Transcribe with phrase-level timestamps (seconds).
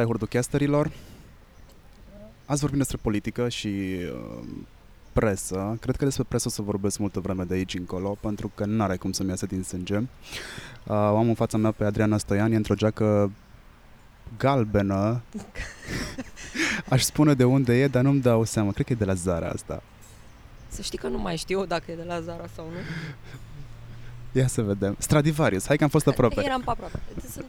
[0.00, 0.90] Salutare hurducasterilor!
[2.46, 4.44] Azi vorbim despre politică și uh,
[5.12, 5.76] presă.
[5.80, 8.82] Cred că despre presă o să vorbesc multă vreme de aici încolo, pentru că nu
[8.82, 9.96] are cum să-mi iasă din sânge.
[9.96, 10.04] Uh,
[10.94, 13.30] am în fața mea pe Adriana Stoiani într-o geacă
[14.38, 15.20] galbenă.
[16.94, 18.72] Aș spune de unde e, dar nu-mi dau seama.
[18.72, 19.82] Cred că e de la Zara asta.
[20.68, 22.78] Să știi că nu mai știu dacă e de la Zara sau nu.
[24.40, 24.96] Ia să vedem.
[24.98, 26.44] Stradivarius, hai că am fost aproape.
[26.44, 26.98] Eram pe aproape.
[27.32, 27.46] Sunt...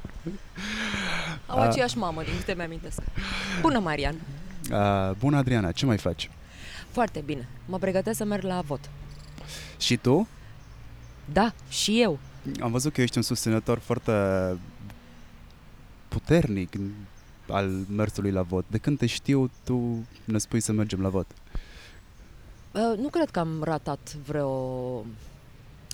[1.47, 2.99] Au aceeași mamă, din câte mi-amintesc.
[3.61, 4.15] Bună, Marian!
[4.71, 6.29] Uh, bună, Adriana, ce mai faci?
[6.91, 7.47] Foarte bine.
[7.65, 8.89] Mă pregătesc să merg la vot.
[9.77, 10.27] Și tu?
[11.33, 12.19] Da, și eu.
[12.61, 14.11] Am văzut că ești un susținător foarte
[16.07, 16.73] puternic
[17.49, 18.65] al mersului la vot.
[18.67, 21.27] De când te știu, tu ne spui să mergem la vot.
[22.71, 25.05] Uh, nu cred că am ratat vreo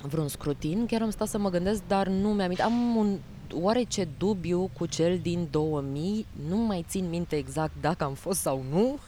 [0.01, 3.17] vreun scrutin, chiar am stat să mă gândesc, dar nu mi-am Am un
[3.53, 8.65] oarece dubiu cu cel din 2000, nu mai țin minte exact dacă am fost sau
[8.69, 8.99] nu.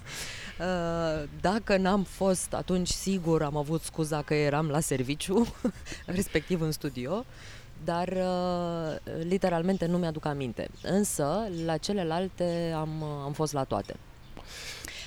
[0.60, 5.56] Uh, dacă n-am fost, atunci sigur am avut scuza că eram la serviciu,
[6.06, 7.26] respectiv în studio,
[7.84, 10.70] dar uh, literalmente nu mi-aduc aminte.
[10.84, 13.96] Însă, la celelalte am, am fost la toate.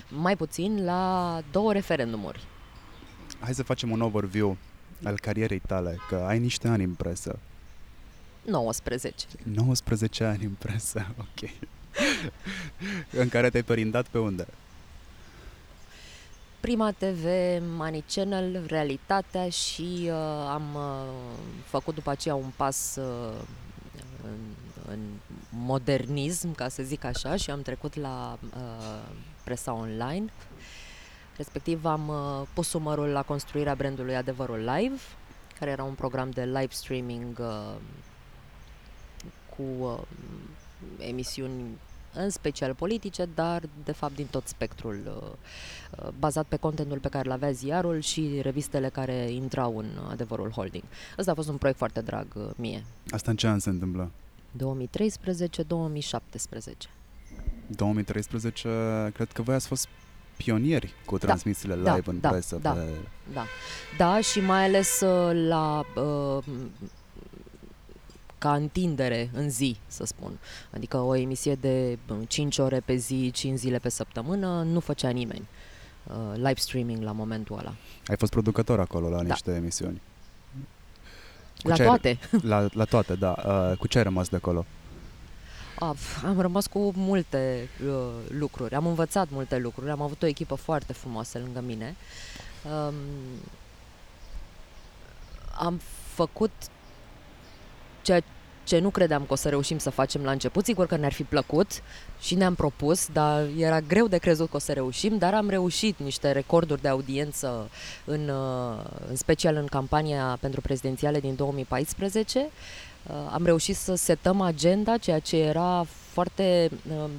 [0.09, 2.45] Mai puțin la două referendumuri.
[3.41, 4.57] Hai să facem un overview
[5.05, 7.39] al carierei tale, că ai niște ani în presă.
[8.43, 9.27] 19.
[9.43, 11.51] 19 ani în presă, ok.
[13.11, 14.47] în care te-ai perindat pe unde?
[16.61, 17.25] Prima TV,
[17.77, 20.13] Money Channel, Realitatea și uh,
[20.49, 21.09] am uh,
[21.65, 23.41] făcut după aceea un pas uh,
[24.23, 24.39] în,
[24.89, 24.99] în
[25.49, 29.09] modernism, ca să zic așa, și am trecut la uh,
[29.45, 30.33] presa online.
[31.37, 35.01] Respectiv am uh, pus umărul la construirea brandului Adevărul Live,
[35.59, 37.75] care era un program de live streaming uh,
[39.57, 39.99] cu uh,
[40.99, 41.79] emisiuni
[42.15, 45.13] în special politice, dar de fapt din tot spectrul, uh,
[46.05, 50.51] uh, bazat pe contentul pe care îl avea ziarul și revistele care intrau în Adevărul
[50.51, 50.83] Holding.
[51.19, 52.85] Ăsta a fost un proiect foarte drag uh, mie.
[53.11, 54.11] Asta în ce an se întâmplă?
[54.57, 54.59] 2013-2017.
[57.67, 59.89] 2013, cred că voi ați fost
[60.37, 61.27] pionieri cu da.
[61.27, 62.59] transmisiile da, live da, în da, presă.
[62.63, 62.89] Da, pe...
[63.33, 63.45] da,
[63.99, 65.01] da, și mai ales
[65.49, 66.45] la uh,
[68.43, 70.39] ca întindere în zi, să spun.
[70.71, 71.99] Adică o emisie de
[72.29, 75.49] 5 ore pe zi, 5 zile pe săptămână, nu făcea nimeni.
[76.07, 77.75] Uh, live streaming la momentul ăla.
[78.07, 79.23] Ai fost producător acolo la da.
[79.23, 80.01] niște emisiuni.
[81.63, 82.19] Cu la toate.
[82.33, 83.35] Ai, la, la toate, da.
[83.47, 84.65] Uh, cu ce ai rămas de acolo?
[85.81, 85.91] Uh,
[86.25, 90.93] am rămas cu multe uh, lucruri, am învățat multe lucruri, am avut o echipă foarte
[90.93, 91.97] frumoasă lângă mine.
[92.65, 92.95] Um,
[95.59, 95.81] am
[96.15, 96.51] făcut
[98.03, 98.23] ceea
[98.65, 100.65] ce nu credeam că o să reușim să facem la început.
[100.65, 101.71] Sigur că ne-ar fi plăcut
[102.21, 105.99] și ne-am propus, dar era greu de crezut că o să reușim, dar am reușit
[105.99, 107.71] niște recorduri de audiență,
[108.05, 112.39] în, uh, în special în campania pentru prezidențiale din 2014.
[112.39, 117.11] Uh, am reușit să setăm agenda, ceea ce era foarte uh,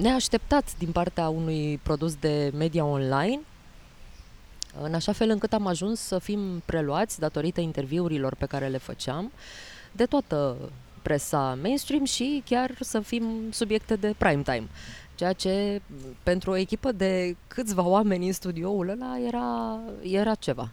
[0.00, 3.40] neașteptat din partea unui produs de media online
[4.82, 9.32] în așa fel încât am ajuns să fim preluați datorită interviurilor pe care le făceam
[9.96, 10.56] de toată
[11.02, 14.66] presa mainstream și chiar să fim subiecte de prime time.
[15.14, 15.80] Ceea ce
[16.22, 20.68] pentru o echipă de câțiva oameni în studioul ăla era, era ceva.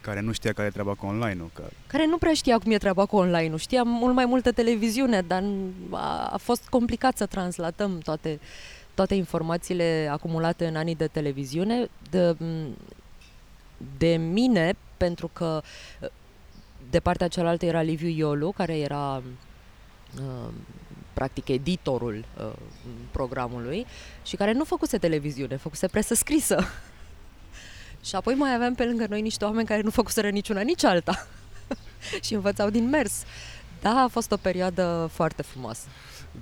[0.00, 1.50] Care nu știa care e treaba cu online-ul.
[1.54, 1.62] Că...
[1.86, 3.58] Care nu prea știa cum e treaba cu online-ul.
[3.58, 5.44] Știam mult mai multă televiziune, dar
[5.90, 8.40] a, a fost complicat să translatăm toate,
[8.94, 11.88] toate informațiile acumulate în anii de televiziune.
[12.10, 12.36] De,
[13.98, 15.62] de mine, pentru că
[16.92, 19.22] de partea cealaltă era Liviu Iolu, care era
[20.18, 20.48] uh,
[21.12, 22.52] practic editorul uh,
[23.10, 23.86] programului
[24.22, 26.64] și care nu făcuse televiziune, făcuse presă scrisă.
[28.06, 31.26] și apoi mai aveam pe lângă noi niște oameni care nu făcuseră niciuna, nici alta.
[32.24, 33.22] și învățau din mers.
[33.80, 35.86] Da, a fost o perioadă foarte frumoasă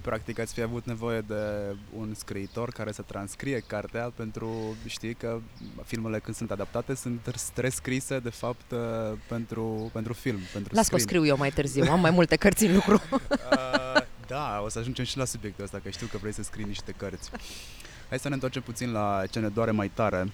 [0.00, 5.40] practic ați fi avut nevoie de un scriitor care să transcrie cartea pentru, știi că
[5.84, 8.78] filmele când sunt adaptate sunt rescrise de fapt uh,
[9.28, 12.64] pentru, pentru film, pentru Las că o scriu eu mai târziu, am mai multe cărți
[12.64, 13.02] în lucru.
[13.20, 16.64] uh, da, o să ajungem și la subiectul ăsta, că știu că vrei să scrii
[16.64, 17.30] niște cărți.
[18.08, 20.32] Hai să ne întoarcem puțin la ce ne doare mai tare.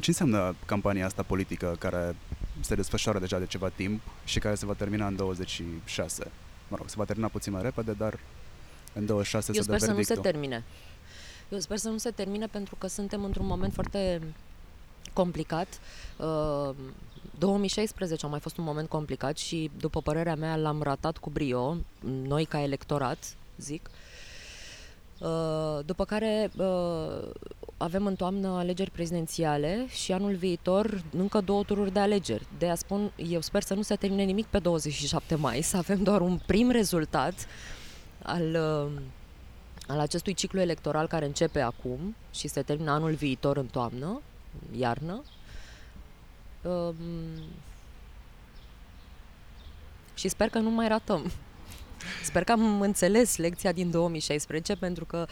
[0.00, 2.16] Ce înseamnă campania asta politică care
[2.60, 6.30] se desfășoară deja de ceva timp și care se va termina în 26?
[6.68, 8.18] Mă rog, se va termina puțin mai repede, dar
[8.92, 10.64] în 26 Eu să sper să nu se termine.
[11.48, 14.22] Eu sper să nu se termine pentru că suntem într-un moment foarte
[15.12, 15.80] complicat.
[16.16, 16.74] Uh,
[17.38, 21.76] 2016 a mai fost un moment complicat și, după părerea mea, l-am ratat cu brio,
[22.00, 24.05] noi ca electorat, zic, Uh,
[25.84, 27.28] după care uh,
[27.76, 32.46] avem în toamnă alegeri prezidențiale și anul viitor încă două tururi de alegeri.
[32.58, 36.02] De a spun, eu sper să nu se termine nimic pe 27 mai, să avem
[36.02, 37.46] doar un prim rezultat
[38.22, 39.02] al, uh,
[39.86, 44.20] al acestui ciclu electoral care începe acum și se termină anul viitor în toamnă,
[44.78, 45.22] iarnă.
[46.62, 46.94] Um,
[50.14, 51.32] și sper că nu mai ratăm.
[52.24, 55.26] Sper că am înțeles lecția din 2016 pentru că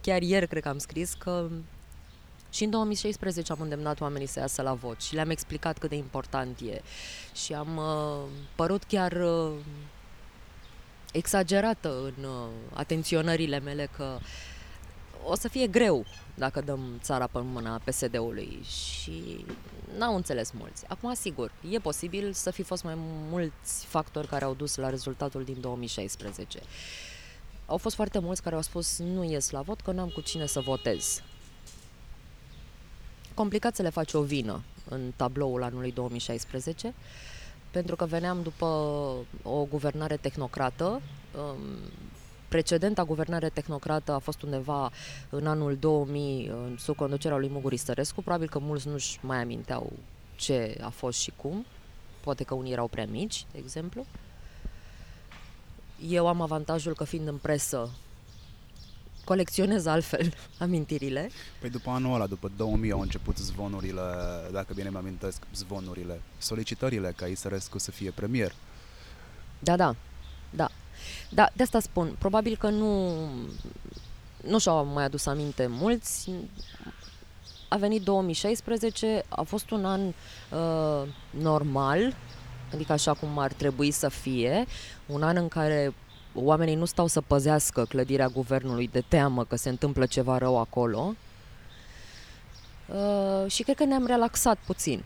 [0.00, 1.48] chiar ieri cred că am scris că
[2.52, 5.96] și în 2016 am îndemnat oamenii să iasă la vot și le-am explicat cât de
[5.96, 6.82] important e.
[7.34, 9.52] Și am uh, părut chiar uh,
[11.12, 14.18] exagerată în uh, atenționările mele că
[15.24, 16.04] o să fie greu
[16.34, 19.44] dacă dăm țara pe mâna PSD-ului și
[19.96, 20.84] n-au înțeles mulți.
[20.88, 22.94] Acum, sigur, e posibil să fi fost mai
[23.30, 26.60] mulți factori care au dus la rezultatul din 2016.
[27.66, 30.46] Au fost foarte mulți care au spus nu ies la vot că n-am cu cine
[30.46, 31.22] să votez.
[33.34, 36.94] Complicat să le faci o vină în tabloul anului 2016,
[37.70, 38.66] pentru că veneam după
[39.42, 41.02] o guvernare tehnocrată,
[41.36, 41.58] um,
[42.52, 44.90] Precedenta guvernare tehnocrată a fost undeva
[45.30, 48.22] în anul 2000 sub conducerea lui Muguri Stărescu.
[48.22, 49.92] Probabil că mulți nu-și mai aminteau
[50.36, 51.64] ce a fost și cum.
[52.20, 54.06] Poate că unii erau prea mici, de exemplu.
[56.08, 57.90] Eu am avantajul că fiind în presă
[59.24, 61.30] colecționez altfel amintirile.
[61.60, 64.02] Păi după anul ăla, după 2000, au început zvonurile,
[64.50, 68.54] dacă bine mă amintesc, zvonurile, solicitările ca Isărescu să fie premier.
[69.58, 69.96] Da, da,
[70.50, 70.70] da.
[71.28, 72.16] Da, de asta spun.
[72.18, 73.12] Probabil că nu,
[74.46, 76.30] nu și-au mai adus aminte mulți.
[77.68, 82.14] A venit 2016, a fost un an uh, normal,
[82.72, 84.64] adică așa cum ar trebui să fie,
[85.06, 85.94] un an în care
[86.34, 91.14] oamenii nu stau să păzească clădirea guvernului de teamă că se întâmplă ceva rău acolo.
[92.86, 95.04] Uh, și cred că ne-am relaxat puțin.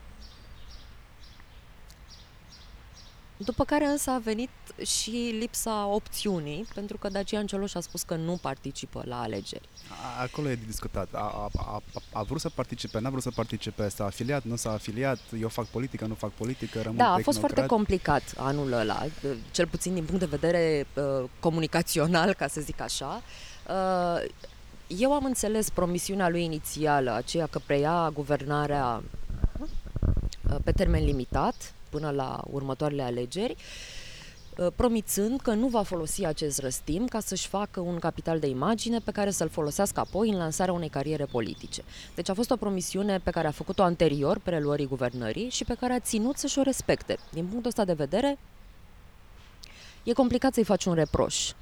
[3.37, 4.51] După care însă a venit
[4.85, 9.69] și lipsa opțiunii, pentru că Dacian Cioloș a spus că nu participă la alegeri.
[10.23, 11.09] Acolo e de discutat.
[11.13, 14.73] A, a, a, a vrut să participe, n-a vrut să participe, s-a afiliat, nu s-a
[14.73, 17.25] afiliat, eu fac politică, nu fac politică, rămân Da, a tehnocrat.
[17.25, 19.03] fost foarte complicat anul ăla,
[19.51, 23.23] cel puțin din punct de vedere uh, comunicațional, ca să zic așa.
[23.69, 24.25] Uh,
[24.87, 29.03] eu am înțeles promisiunea lui inițială, aceea că preia guvernarea
[29.61, 33.57] uh, pe termen limitat, până la următoarele alegeri,
[34.57, 38.99] uh, promițând că nu va folosi acest răstim ca să-și facă un capital de imagine
[38.99, 41.83] pe care să-l folosească apoi în lansarea unei cariere politice.
[42.15, 45.93] Deci a fost o promisiune pe care a făcut-o anterior preluării guvernării și pe care
[45.93, 47.19] a ținut să-și o respecte.
[47.33, 48.39] Din punctul ăsta de vedere,
[50.03, 51.53] e complicat să-i faci un reproș.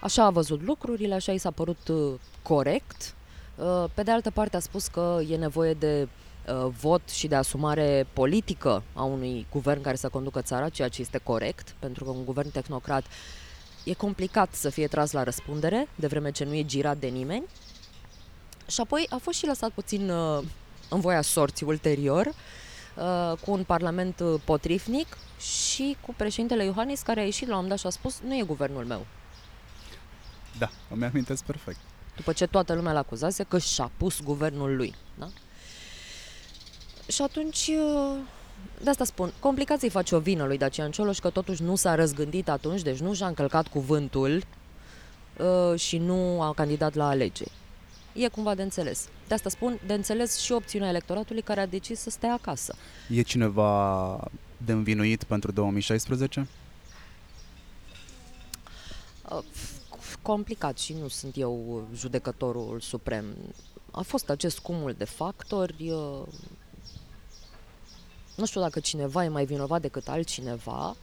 [0.00, 2.12] Așa a văzut lucrurile, așa i s-a părut uh,
[2.42, 3.14] corect.
[3.56, 6.08] Uh, pe de altă parte a spus că e nevoie de
[6.50, 11.00] Uh, vot și de asumare politică a unui guvern care să conducă țara, ceea ce
[11.00, 13.04] este corect, pentru că un guvern tehnocrat
[13.84, 17.44] e complicat să fie tras la răspundere, de vreme ce nu e girat de nimeni.
[18.66, 20.42] Și apoi a fost și lăsat puțin uh,
[20.88, 27.24] în voia sorții ulterior, uh, cu un parlament potrivnic și cu președintele Iohannis, care a
[27.24, 29.06] ieșit la un moment dat și a spus nu e guvernul meu.
[30.58, 31.78] Da, îmi amintesc perfect.
[32.16, 34.94] După ce toată lumea l-acuzase că și-a pus guvernul lui.
[35.18, 35.28] Da?
[37.10, 38.16] Și atunci, uh,
[38.82, 41.94] de asta spun, complicat să-i faci o vină lui Dacian Cioloș că totuși nu s-a
[41.94, 44.42] răzgândit atunci, deci nu și-a încălcat cuvântul
[45.38, 47.50] uh, și nu a candidat la alegeri.
[48.12, 49.08] E cumva de înțeles.
[49.28, 52.74] De asta spun, de înțeles și opțiunea electoratului care a decis să stea acasă.
[53.08, 56.48] E cineva de învinuit pentru 2016?
[59.30, 59.42] Uh,
[60.22, 63.24] complicat și nu sunt eu judecătorul suprem.
[63.90, 65.92] A fost acest cumul de factori,
[68.34, 70.96] nu știu dacă cineva e mai vinovat decât altcineva.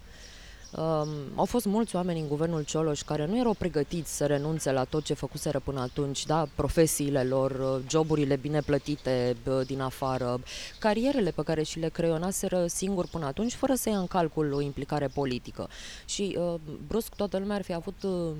[0.71, 4.83] Um, au fost mulți oameni în guvernul Cioloș care nu erau pregătiți să renunțe la
[4.83, 10.39] tot ce făcuseră până atunci, da, profesiile lor, uh, joburile bine plătite din afară,
[10.79, 14.61] carierele pe care și le creionaseră singur până atunci, fără să ia în calcul o
[14.61, 15.69] implicare politică.
[16.05, 16.53] Și uh,
[16.87, 18.31] brusc toată lumea ar fi avut uh,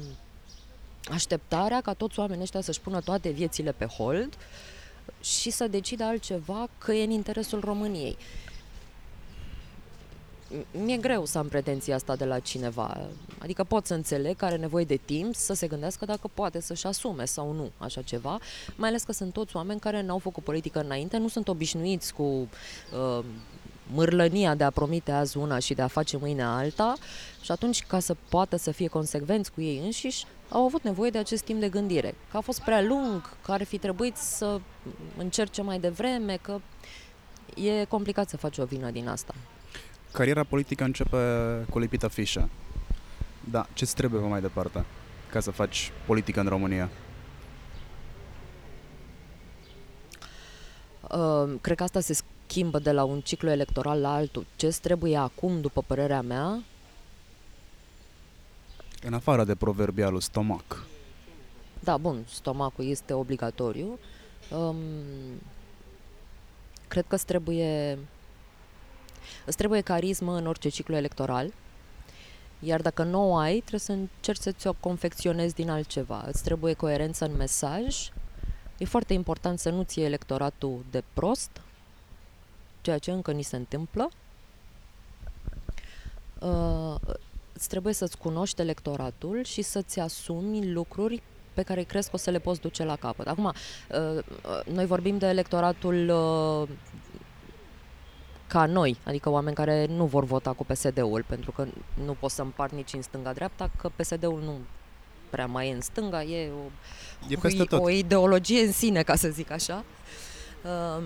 [1.12, 4.38] așteptarea ca toți oamenii ăștia să-și pună toate viețile pe hold
[5.22, 8.18] și să decidă altceva că e în interesul României
[10.72, 13.08] mi-e greu să am pretenția asta de la cineva.
[13.40, 16.86] Adică pot să înțeleg că are nevoie de timp să se gândească dacă poate să-și
[16.86, 18.40] asume sau nu așa ceva,
[18.76, 22.24] mai ales că sunt toți oameni care n-au făcut politică înainte, nu sunt obișnuiți cu
[22.24, 23.24] uh,
[23.94, 26.96] mârlănia de a promite azi una și de a face mâine alta
[27.42, 31.18] și atunci ca să poată să fie consecvenți cu ei înșiși, au avut nevoie de
[31.18, 32.16] acest timp de gândire.
[32.32, 34.60] Că a fost prea lung, că ar fi trebuit să
[35.18, 36.60] încerce mai devreme, că
[37.56, 39.34] e complicat să faci o vină din asta.
[40.18, 41.18] Cariera politică începe
[41.70, 42.50] cu lipită fișă.
[43.50, 44.86] Da, ce trebuie mai departe
[45.32, 46.90] ca să faci politică în România?
[51.02, 52.14] Uh, cred că asta se
[52.48, 54.46] schimbă de la un ciclu electoral la altul.
[54.56, 56.64] Ce trebuie acum, după părerea mea?
[59.02, 60.86] În afară de proverbialul stomac.
[61.80, 64.00] Da, bun, stomacul este obligatoriu.
[64.52, 64.78] Um,
[66.88, 67.98] cred că îți trebuie,
[69.48, 71.54] îți trebuie carismă în orice ciclu electoral.
[72.60, 76.24] Iar dacă nu o ai, trebuie să încerci să ți-o confecționezi din altceva.
[76.28, 78.10] Îți trebuie coerență în mesaj.
[78.78, 81.62] E foarte important să nu ții electoratul de prost,
[82.82, 84.10] ceea ce încă ni se întâmplă.
[86.40, 86.96] Uh,
[87.54, 91.22] îți trebuie să-ți cunoști electoratul și să-ți asumi lucruri
[91.54, 93.28] pe care crezi că o să le poți duce la capăt.
[93.28, 93.54] Acum, uh,
[94.18, 96.70] uh, noi vorbim de electoratul uh,
[98.48, 101.66] ca noi, adică oameni care nu vor vota cu PSD-ul, pentru că
[102.06, 104.58] nu pot să împart nici în stânga-dreapta, că PSD-ul nu
[105.30, 106.70] prea mai e în stânga, e o,
[107.28, 107.82] e peste tot.
[107.82, 109.84] o ideologie în sine, ca să zic așa.
[110.64, 111.04] Um,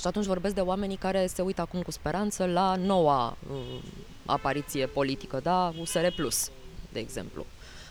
[0.00, 3.82] și atunci vorbesc de oamenii care se uită acum cu speranță la noua uh,
[4.26, 6.50] apariție politică, da, USR Plus,
[6.92, 7.46] de exemplu.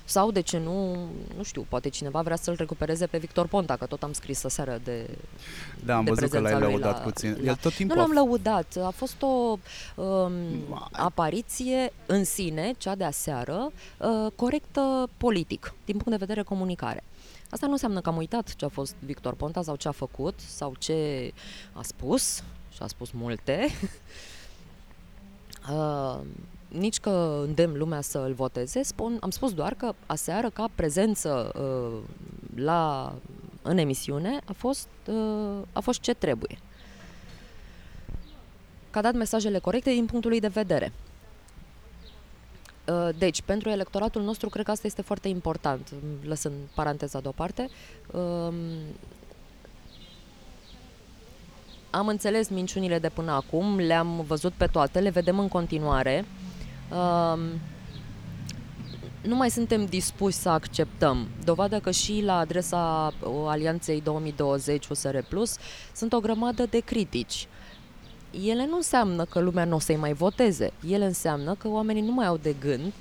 [0.10, 0.94] Sau, de ce nu,
[1.38, 4.82] nu știu, poate cineva vrea să-l recupereze pe Victor Ponta, că tot am scris seară
[4.84, 5.10] de
[5.86, 7.38] Da, am de văzut că l-ai lăudat la, puțin.
[7.42, 7.50] La...
[7.50, 8.14] El tot timpul nu l-am a...
[8.14, 9.58] lăudat, a fost o
[9.96, 10.32] um,
[10.92, 17.04] apariție în sine, cea de aseară, uh, corectă politic, din punct de vedere comunicare.
[17.50, 20.40] Asta nu înseamnă că am uitat ce a fost Victor Ponta sau ce a făcut
[20.40, 21.32] sau ce
[21.74, 23.68] a spus, și a spus multe.
[25.72, 26.20] uh,
[26.70, 31.52] nici că îndemn lumea să îl voteze, spun, am spus doar că aseară ca prezență
[31.56, 31.98] uh,
[32.56, 33.14] la,
[33.62, 36.60] în emisiune a fost, uh, a fost ce trebuie.
[38.90, 40.94] Că a dat mesajele corecte din punctul lui de vedere.
[42.88, 47.70] Uh, deci, pentru electoratul nostru, cred că asta este foarte important, lăsând paranteza deoparte.
[48.12, 48.56] Um,
[51.90, 56.26] am înțeles minciunile de până acum, le-am văzut pe toate, le vedem în continuare.
[56.92, 57.40] Um,
[59.22, 61.28] nu mai suntem dispuși să acceptăm.
[61.44, 63.14] Dovadă că și la adresa
[63.46, 65.56] Alianței 2020 USR Plus
[65.96, 67.48] sunt o grămadă de critici.
[68.44, 70.72] Ele nu înseamnă că lumea nu o să-i mai voteze.
[70.88, 72.94] Ele înseamnă că oamenii nu mai au de gând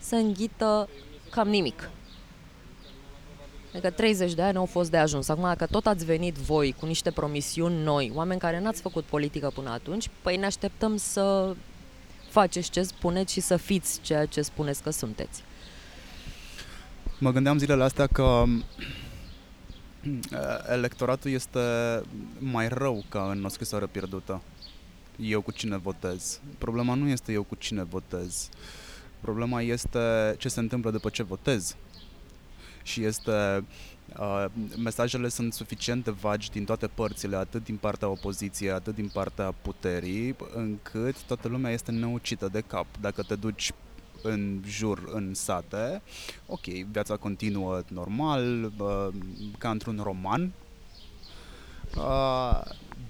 [0.00, 0.88] să înghită
[1.30, 1.90] cam nimic.
[3.72, 5.28] Adică 30 de ani au fost de ajuns.
[5.28, 9.50] Acum, dacă tot ați venit voi cu niște promisiuni noi, oameni care n-ați făcut politică
[9.54, 11.54] până atunci, păi ne așteptăm să
[12.34, 15.42] faceți ce spuneți și să fiți ceea ce spuneți că sunteți.
[17.18, 18.44] Mă gândeam zilele astea că
[20.70, 21.60] electoratul este
[22.38, 24.42] mai rău ca în o scrisoare pierdută.
[25.16, 26.40] Eu cu cine votez.
[26.58, 28.48] Problema nu este eu cu cine votez.
[29.20, 31.76] Problema este ce se întâmplă după ce votez.
[32.82, 33.64] Și este
[34.18, 34.44] Uh,
[34.76, 39.54] mesajele sunt suficient de vagi din toate părțile, atât din partea opoziției, atât din partea
[39.62, 42.86] puterii, încât toată lumea este neucită de cap.
[43.00, 43.72] Dacă te duci
[44.22, 46.02] în jur în sate,
[46.46, 49.08] ok, viața continuă normal, uh,
[49.58, 50.52] ca într-un roman,
[51.96, 52.60] uh,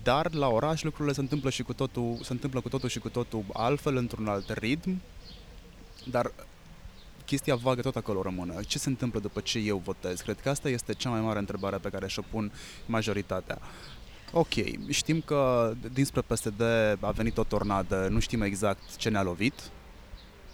[0.02, 3.08] dar la oraș lucrurile se întâmplă și cu totul, se întâmplă cu totul și cu
[3.08, 5.00] totul altfel, într-un alt ritm,
[6.10, 6.32] dar
[7.34, 8.54] chestia vagă tot acolo rămâne.
[8.66, 10.20] Ce se întâmplă după ce eu votez?
[10.20, 12.52] Cred că asta este cea mai mare întrebare pe care și-o pun
[12.86, 13.58] majoritatea.
[14.32, 14.52] Ok,
[14.88, 16.62] știm că dinspre PSD
[17.00, 19.54] a venit o tornadă, nu știm exact ce ne-a lovit,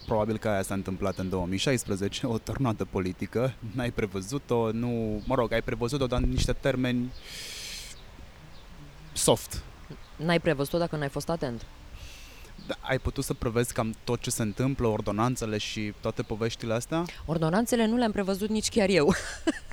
[0.05, 5.51] probabil că aia s-a întâmplat în 2016, o tornadă politică, n-ai prevăzut-o, nu, mă rog,
[5.51, 7.11] ai prevăzut-o, dar în niște termeni
[9.13, 9.63] soft.
[10.15, 11.65] N-ai prevăzut-o dacă n-ai fost atent.
[12.67, 17.05] Da, ai putut să prevezi cam tot ce se întâmplă, ordonanțele și toate poveștile astea?
[17.25, 19.13] Ordonanțele nu le-am prevăzut nici chiar eu.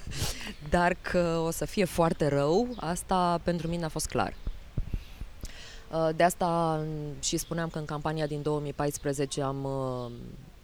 [0.70, 4.34] Dar că o să fie foarte rău, asta pentru mine a fost clar.
[5.92, 6.80] Uh, de asta
[7.20, 10.10] și spuneam că în campania din 2014 am, uh,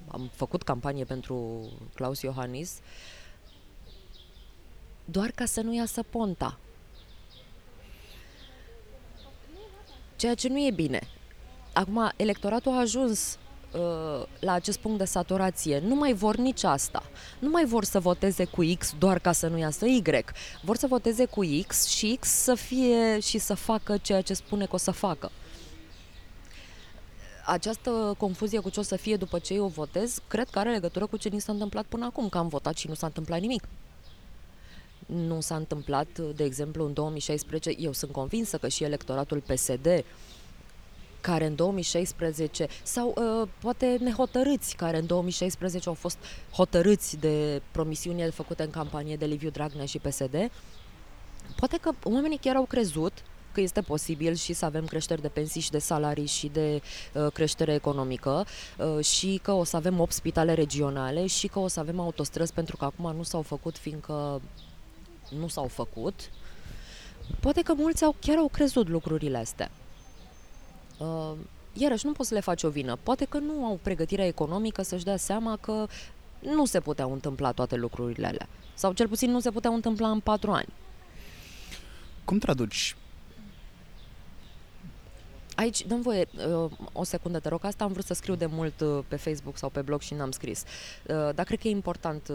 [0.08, 2.80] am făcut campanie pentru Claus Iohannis
[5.04, 6.58] doar ca să nu iasă Ponta.
[10.16, 11.08] Ceea ce nu e bine.
[11.74, 13.38] Acum, electoratul a ajuns
[13.72, 15.78] uh, la acest punct de saturație.
[15.78, 17.02] Nu mai vor nici asta.
[17.38, 20.02] Nu mai vor să voteze cu X doar ca să nu iasă Y.
[20.62, 24.64] Vor să voteze cu X și X să fie și să facă ceea ce spune
[24.64, 25.30] că o să facă.
[27.46, 31.06] această confuzie cu ce o să fie după ce eu votez, cred că are legătură
[31.06, 33.64] cu ce ni s-a întâmplat până acum, că am votat și nu s-a întâmplat nimic.
[35.06, 40.04] Nu s-a întâmplat, de exemplu, în 2016, eu sunt convinsă că și electoratul PSD
[41.24, 46.18] care în 2016 sau uh, poate nehotărâți care în 2016 au fost
[46.52, 50.50] hotărâți de promisiunile făcute în campanie de Liviu Dragnea și PSD,
[51.56, 53.12] poate că oamenii chiar au crezut
[53.52, 56.82] că este posibil și să avem creșteri de pensii și de salarii și de
[57.14, 58.46] uh, creștere economică
[58.78, 62.52] uh, și că o să avem 8 spitale regionale și că o să avem autostrăzi
[62.52, 64.40] pentru că acum nu s-au făcut fiindcă
[65.38, 66.14] nu s-au făcut.
[67.40, 69.70] Poate că mulți au, chiar au crezut lucrurile astea.
[70.98, 71.32] Uh,
[71.72, 72.98] iarăși, nu poți să le faci o vină.
[73.02, 75.86] Poate că nu au pregătirea economică să-și dea seama că
[76.40, 78.48] nu se puteau întâmpla toate lucrurile alea.
[78.74, 80.72] Sau cel puțin nu se puteau întâmpla în patru ani.
[82.24, 82.96] Cum traduci
[85.54, 88.80] Aici, dăm voie uh, o secundă, te rog, asta am vrut să scriu de mult
[88.80, 90.62] uh, pe Facebook sau pe blog și n-am scris.
[90.62, 92.32] Uh, dar cred că e important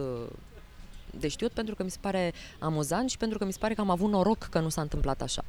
[1.20, 3.82] de știut pentru că mi se pare amuzant și pentru că mi se pare că
[3.82, 5.44] am avut noroc că nu s-a întâmplat așa.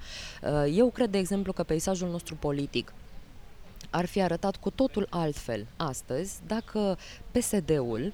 [0.73, 2.93] Eu cred, de exemplu, că peisajul nostru politic
[3.91, 6.99] ar fi arătat cu totul altfel astăzi dacă
[7.31, 8.13] PSD-ul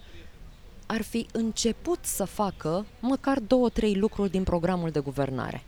[0.86, 5.64] ar fi început să facă măcar două, trei lucruri din programul de guvernare,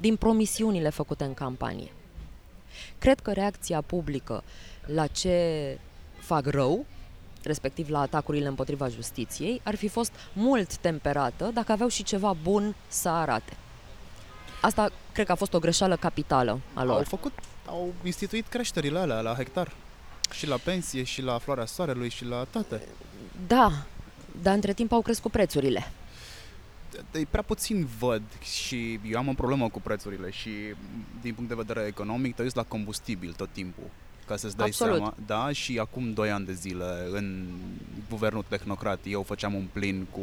[0.00, 1.92] din promisiunile făcute în campanie.
[2.98, 4.42] Cred că reacția publică
[4.86, 5.78] la ce
[6.18, 6.86] fac rău,
[7.44, 12.74] respectiv la atacurile împotriva justiției, ar fi fost mult temperată dacă aveau și ceva bun
[12.88, 13.56] să arate.
[14.60, 16.96] Asta cred că a fost o greșeală capitală a lor.
[16.96, 17.32] Au făcut,
[17.66, 19.72] au instituit creșterile alea la hectar.
[20.30, 22.82] Și la pensie, și la floarea soarelui, și la toate.
[23.46, 23.72] Da,
[24.42, 25.92] dar între timp au crescut prețurile
[27.10, 30.50] de prea puțin văd și eu am o problemă cu prețurile și
[31.20, 33.90] din punct de vedere economic te uiți la combustibil tot timpul
[34.32, 34.96] ca să-ți dai Absolut.
[34.96, 35.14] seama.
[35.26, 37.46] Da, și acum 2 ani de zile în
[38.08, 40.20] guvernul tehnocrat eu făceam un plin cu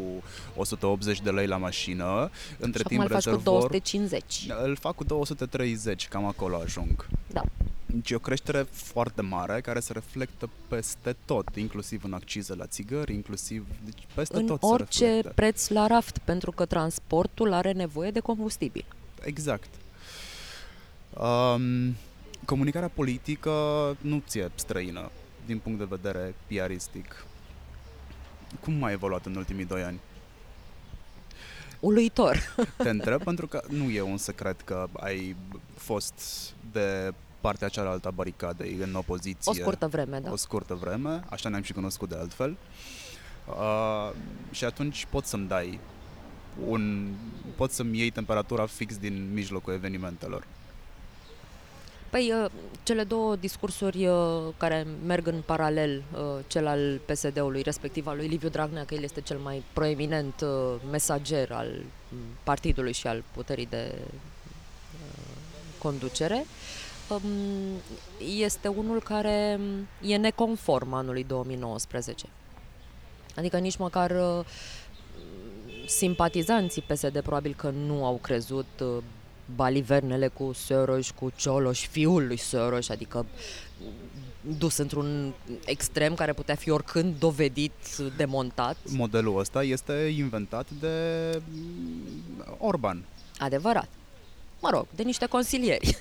[0.55, 2.29] 180 de lei la mașină.
[2.59, 4.47] Între și timp acum rezervor, faci cu 250.
[4.63, 7.07] Îl fac cu 230, cam acolo ajung.
[7.27, 7.41] Da.
[7.85, 12.65] Deci e o creștere foarte mare care se reflectă peste tot, inclusiv în accize la
[12.65, 15.31] țigări, inclusiv deci peste în tot orice se reflectă.
[15.35, 18.85] preț la raft, pentru că transportul are nevoie de combustibil.
[19.23, 19.69] Exact.
[21.13, 21.95] Um,
[22.49, 23.51] comunicarea politică
[24.01, 25.11] nu ți-e străină
[25.45, 27.25] din punct de vedere piaristic.
[28.59, 29.99] Cum a evoluat în ultimii doi ani?
[31.79, 32.55] Uluitor.
[32.77, 35.35] Te întreb pentru că nu e un secret că ai
[35.75, 36.13] fost
[36.71, 39.51] de partea cealaltă a baricadei, în opoziție.
[39.51, 40.31] O scurtă vreme, da.
[40.31, 42.57] O scurtă vreme, așa ne-am și cunoscut de altfel.
[43.47, 44.11] Uh,
[44.51, 45.79] și atunci pot să-mi dai
[46.67, 47.13] un...
[47.55, 50.43] pot să-mi iei temperatura fix din mijlocul evenimentelor.
[52.09, 52.51] Păi, uh,
[52.83, 58.27] cele două discursuri uh, care merg în paralel, uh, cel al PSD-ului, respectiv al lui
[58.27, 60.43] Liviu Dragnea, că el este cel mai proeminent
[60.91, 61.67] mesager al
[62.09, 63.95] mm, partidului și al puterii de
[65.77, 66.45] conducere,
[67.09, 67.21] um,
[68.39, 69.59] este unul care
[70.01, 72.25] e neconform anului 2019.
[73.35, 74.13] Adică nici măcar
[75.85, 78.83] simpatizanții PSD probabil că nu au crezut
[79.55, 83.25] balivernele cu Soros, cu Cioloș, fiul lui Soros, adică
[84.57, 85.33] dus într-un
[85.65, 88.77] extrem care putea fi oricând dovedit, demontat.
[88.89, 91.41] Modelul ăsta este inventat de
[92.57, 93.03] Orban.
[93.37, 93.89] Adevărat.
[94.61, 95.97] Mă rog, de niște consilieri.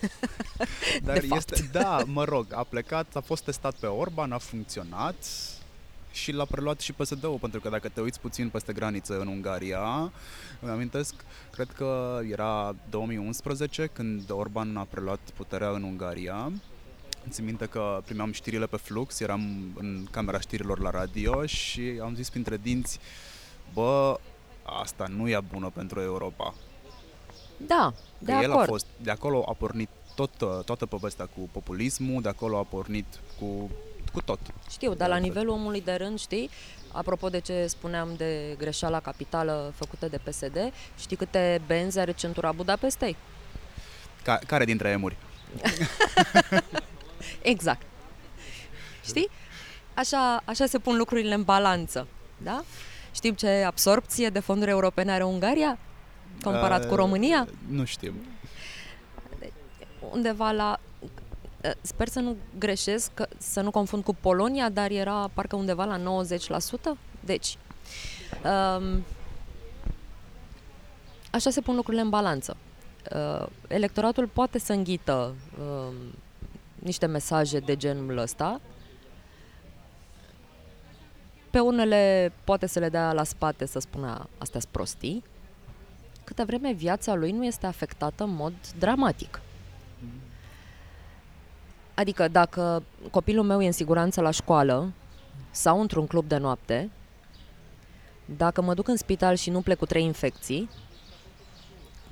[1.04, 1.70] Dar de este, fapt.
[1.72, 5.14] da, mă rog, a plecat, a fost testat pe Orban, a funcționat,
[6.12, 10.12] și l-a preluat și PSD-ul, pentru că dacă te uiți puțin peste graniță în Ungaria,
[10.60, 11.14] îmi amintesc,
[11.50, 16.52] cred că era 2011 când Orban a preluat puterea în Ungaria.
[17.28, 22.14] Țin minte că primeam știrile pe flux, eram în camera știrilor la radio și am
[22.14, 22.98] zis printre dinți,
[23.72, 24.18] bă,
[24.62, 26.54] asta nu e bună pentru Europa.
[27.66, 28.52] Da, de că acord.
[28.52, 32.62] el a fost, de acolo a pornit tot, toată povestea cu populismul, de acolo a
[32.62, 33.06] pornit
[33.40, 33.70] cu
[34.08, 34.38] cu tot.
[34.70, 36.50] Știu, dar la nivelul omului de rând, știi,
[36.92, 42.52] apropo de ce spuneam de greșeala capitală făcută de PSD, știi câte benzi are centura
[42.52, 43.16] Budapestei?
[44.22, 45.16] Ca, care dintre emuri?
[47.42, 47.82] exact.
[49.04, 49.28] Știi?
[49.94, 52.64] Așa, așa se pun lucrurile în balanță, da?
[53.12, 55.78] Știm ce absorpție de fonduri europene are Ungaria
[56.42, 57.48] comparat uh, cu România?
[57.68, 58.14] Nu știm.
[60.10, 60.87] Undeva la Eh,
[61.80, 66.24] sper să nu greșesc, să nu confund cu Polonia, dar era parcă undeva la
[66.96, 66.98] 90%.
[67.24, 67.56] Deci,
[68.44, 69.04] um,
[71.30, 72.56] așa se pun lucrurile în balanță.
[73.14, 75.94] Uh, electoratul poate să înghită um,
[76.78, 78.60] niște mesaje de genul ăsta.
[81.50, 85.24] Pe unele poate să le dea la spate să spună astea sunt prostii,
[86.24, 89.40] câtă vreme viața lui nu este afectată în mod dramatic.
[91.98, 94.92] Adică dacă copilul meu e în siguranță la școală
[95.50, 96.90] sau într-un club de noapte,
[98.24, 100.70] dacă mă duc în spital și nu plec cu trei infecții,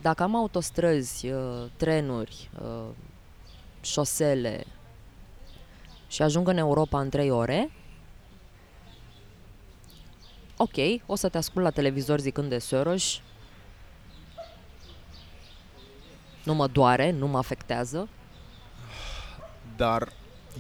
[0.01, 2.89] dacă am autostrăzi, uh, trenuri, uh,
[3.81, 4.65] șosele
[6.09, 7.71] și ajung în Europa în trei ore,
[10.57, 13.21] ok, o să te ascult la televizor zicând de Soros,
[16.45, 18.09] nu mă doare, nu mă afectează.
[19.77, 20.13] Dar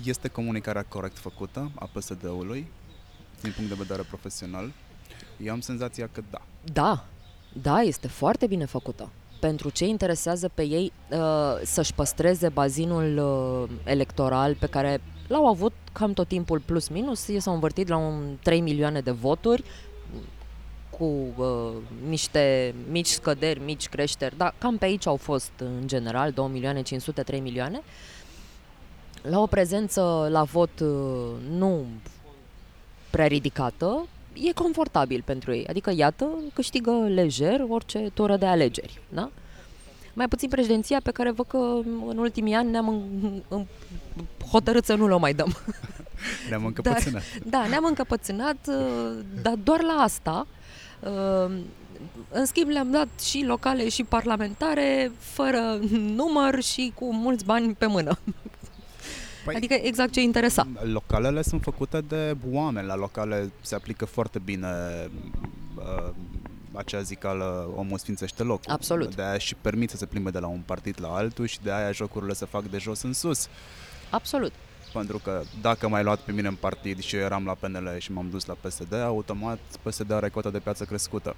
[0.04, 2.66] este comunicarea corect făcută a PSD-ului
[3.42, 4.72] din punct de vedere profesional?
[5.42, 6.40] Eu am senzația că da.
[6.72, 7.04] Da,
[7.62, 9.08] da, este foarte bine făcută.
[9.40, 11.18] Pentru ce interesează pe ei uh,
[11.64, 17.40] să-și păstreze bazinul uh, electoral pe care l-au avut cam tot timpul plus minus, ei
[17.40, 19.64] s-au învârtit la un 3 milioane de voturi
[20.98, 21.04] cu
[21.36, 21.72] uh,
[22.08, 26.82] niște mici scăderi, mici creșteri, dar cam pe aici au fost în general 2 milioane
[26.82, 27.82] 500, 3 milioane.
[29.28, 30.88] La o prezență la vot uh,
[31.50, 31.84] nu
[33.10, 35.66] prea ridicată, e confortabil pentru ei.
[35.66, 39.00] Adică, iată, câștigă lejer orice tură de alegeri.
[39.08, 39.30] Da?
[40.14, 41.56] Mai puțin președinția pe care văd că
[42.06, 43.64] în ultimii ani ne-am în, în,
[44.50, 45.56] hotărât să nu o mai dăm.
[46.48, 47.22] Ne-am încăpățânat.
[47.44, 50.46] Dar, da, ne-am încăpățânat, uh, dar doar la asta.
[51.00, 51.56] Uh,
[52.30, 57.86] în schimb, le-am dat și locale și parlamentare, fără număr și cu mulți bani pe
[57.86, 58.18] mână.
[59.46, 60.66] Păi, adică exact ce interesa.
[60.82, 62.86] Localele sunt făcute de oameni.
[62.86, 64.68] La locale se aplică foarte bine
[65.74, 66.10] uh,
[66.72, 68.72] acea zicală omul sfințește locul.
[68.72, 69.14] Absolut.
[69.14, 71.72] De aia și permit să se plimbe de la un partid la altul și de
[71.72, 73.48] aia jocurile se fac de jos în sus.
[74.10, 74.52] Absolut.
[74.92, 78.12] Pentru că dacă m-ai luat pe mine în partid și eu eram la PNL și
[78.12, 81.36] m-am dus la PSD, automat PSD are cota de piață crescută.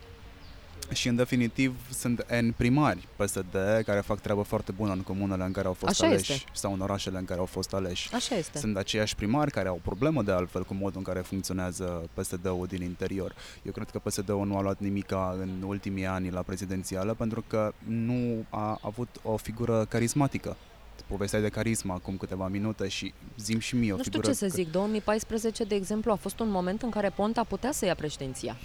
[0.93, 5.53] Și în definitiv sunt N primari PSD care fac treabă foarte bună în comunele în
[5.53, 6.45] care au fost Așa aleși este.
[6.53, 8.15] sau în orașele în care au fost aleși.
[8.15, 8.59] Așa este.
[8.59, 12.67] Sunt aceiași primari care au o problemă de altfel cu modul în care funcționează PSD-ul
[12.67, 13.35] din interior.
[13.63, 17.73] Eu cred că PSD-ul nu a luat nimica în ultimii ani la prezidențială pentru că
[17.85, 20.57] nu a avut o figură carismatică.
[21.07, 24.33] Povestea de carisma acum câteva minute și zim și mie o nu știu figură...
[24.33, 27.85] ce să zic, 2014, de exemplu, a fost un moment în care Ponta putea să
[27.85, 28.57] ia președinția.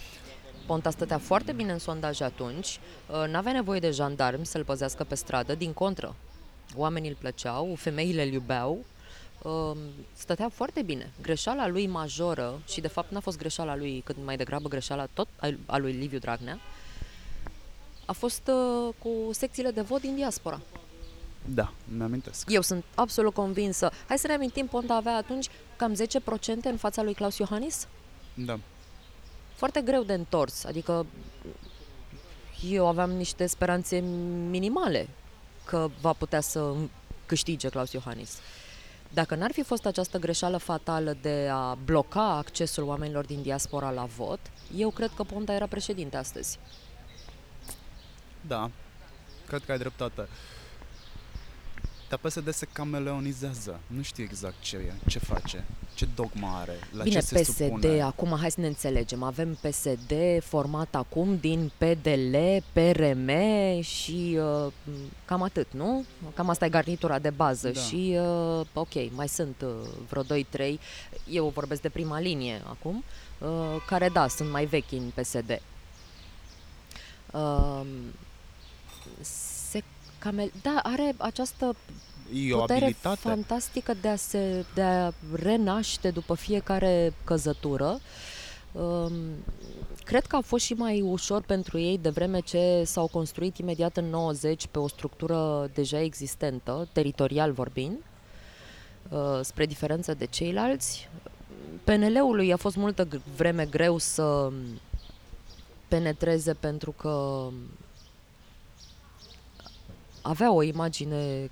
[0.65, 5.15] Ponta stătea foarte bine în sondaj atunci, uh, n-avea nevoie de jandarmi să-l păzească pe
[5.15, 6.15] stradă, din contră.
[6.75, 8.85] Oamenii îl plăceau, femeile îl iubeau,
[9.41, 9.77] uh,
[10.13, 11.11] stătea foarte bine.
[11.21, 15.27] Greșeala lui majoră, și de fapt n-a fost greșeala lui, cât mai degrabă greșeala tot
[15.65, 16.59] a lui Liviu Dragnea,
[18.05, 20.61] a fost uh, cu secțiile de vot din diaspora.
[21.45, 22.49] Da, mi-amintesc.
[22.51, 23.91] Eu sunt absolut convinsă.
[24.07, 25.97] Hai să ne amintim, Ponta avea atunci cam 10%
[26.63, 27.87] în fața lui Claus Iohannis?
[28.33, 28.59] Da.
[29.55, 31.05] Foarte greu de întors, adică
[32.69, 33.99] eu aveam niște speranțe
[34.49, 35.07] minimale
[35.65, 36.73] că va putea să
[37.25, 38.39] câștige Claus Iohannis.
[39.13, 44.03] Dacă n-ar fi fost această greșeală fatală de a bloca accesul oamenilor din diaspora la
[44.03, 44.39] vot,
[44.75, 46.59] eu cred că Ponta era președinte astăzi.
[48.47, 48.71] Da,
[49.47, 50.27] cred că ai dreptate.
[52.13, 53.79] Dar PSD se cameleonizează.
[53.87, 57.55] Nu știu exact ce e, ce face, ce dogma are, la Bine, ce se PSD,
[57.55, 58.01] supune.
[58.01, 59.23] acum hai să ne înțelegem.
[59.23, 62.35] Avem PSD format acum din PDL,
[62.73, 63.29] PRM
[63.81, 64.71] și uh,
[65.25, 66.05] cam atât, nu?
[66.33, 67.79] Cam asta e garnitura de bază Da.
[67.79, 69.69] și uh, ok, mai sunt uh,
[70.09, 70.79] vreo 2-3,
[71.29, 73.03] eu vorbesc de prima linie acum,
[73.37, 73.49] uh,
[73.87, 75.61] care da, sunt mai vechi în PSD.
[77.31, 77.81] Uh,
[79.21, 79.52] se
[80.23, 80.51] camel...
[80.61, 81.75] Da, are această
[82.33, 83.19] E o putere abilitate.
[83.19, 87.99] fantastică de a se de a renaște după fiecare căzătură.
[88.71, 89.13] Um,
[90.03, 93.97] cred că a fost și mai ușor pentru ei de vreme ce s-au construit imediat
[93.97, 97.97] în 90 pe o structură deja existentă, teritorial vorbind,
[99.09, 101.09] uh, spre diferență de ceilalți.
[101.83, 104.51] PNL-ului a fost multă g- vreme greu să
[105.87, 107.47] penetreze pentru că
[110.23, 111.49] avea o imagine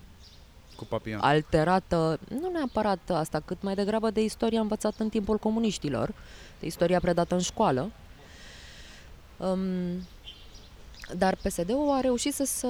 [0.75, 1.19] Cu papion.
[1.19, 6.13] alterată, nu neapărat asta, cât mai degrabă de istoria învățată în timpul comuniștilor,
[6.59, 7.91] de istoria predată în școală.
[9.37, 9.59] Um,
[11.17, 12.67] dar PSD-ul a reușit să, să,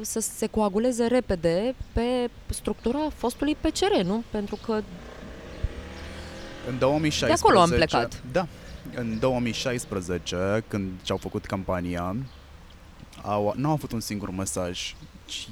[0.00, 4.22] să se coaguleze repede pe structura fostului PCR, nu?
[4.30, 4.82] Pentru că
[6.68, 7.26] În 2016...
[7.26, 8.22] De acolo am plecat.
[8.32, 8.46] Da.
[8.94, 12.16] În 2016, când și-au făcut campania,
[13.22, 14.94] au, nu au avut un singur mesaj.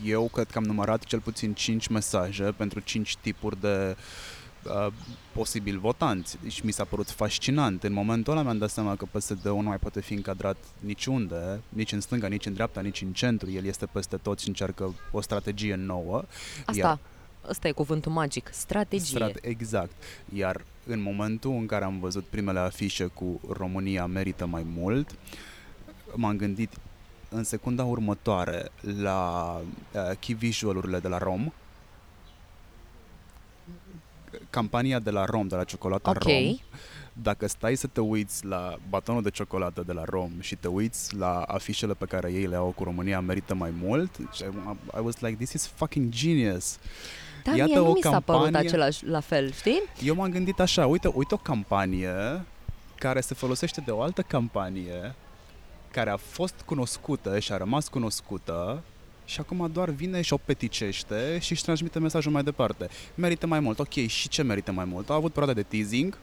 [0.05, 3.97] Eu cred că am numărat cel puțin 5 mesaje pentru 5 tipuri de
[4.65, 4.93] uh,
[5.33, 6.39] posibil votanți.
[6.43, 7.83] Deci mi s-a părut fascinant.
[7.85, 11.93] În momentul ăla mi-am dat seama că PSD-ul nu mai poate fi încadrat niciunde, nici
[11.93, 13.51] în stânga, nici în dreapta, nici în centru.
[13.51, 16.25] El este peste tot și încearcă o strategie nouă.
[16.65, 16.99] Asta, iar...
[17.49, 19.17] Asta e cuvântul magic, strategie.
[19.17, 19.93] Strate- exact.
[20.35, 25.11] Iar în momentul în care am văzut primele afișe cu România merită mai mult,
[26.15, 26.71] m-am gândit
[27.37, 28.68] în secunda următoare
[29.01, 29.61] la
[29.92, 31.53] uh, key visual-urile de la Rom,
[34.51, 36.44] campania de la Rom, de la ciocolata okay.
[36.44, 36.81] Rom,
[37.12, 41.16] dacă stai să te uiți la batonul de ciocolată de la Rom și te uiți
[41.16, 44.16] la afișele pe care ei le au cu România merită mai mult,
[44.96, 46.79] I was like, this is fucking genius.
[47.44, 49.83] Da, Iată mie nu o mi s-a părut același la fel, știi?
[50.03, 52.44] Eu m-am gândit așa, uite, uite o campanie
[52.99, 55.14] care se folosește de o altă campanie
[55.96, 58.82] care a fost cunoscută și a rămas cunoscută
[59.24, 62.88] și acum doar vine și o peticește și își transmite mesajul mai departe.
[63.14, 63.78] Merită mai mult.
[63.78, 65.11] Ok, și ce merită mai mult?
[65.11, 66.18] Au avut perioada de teasing,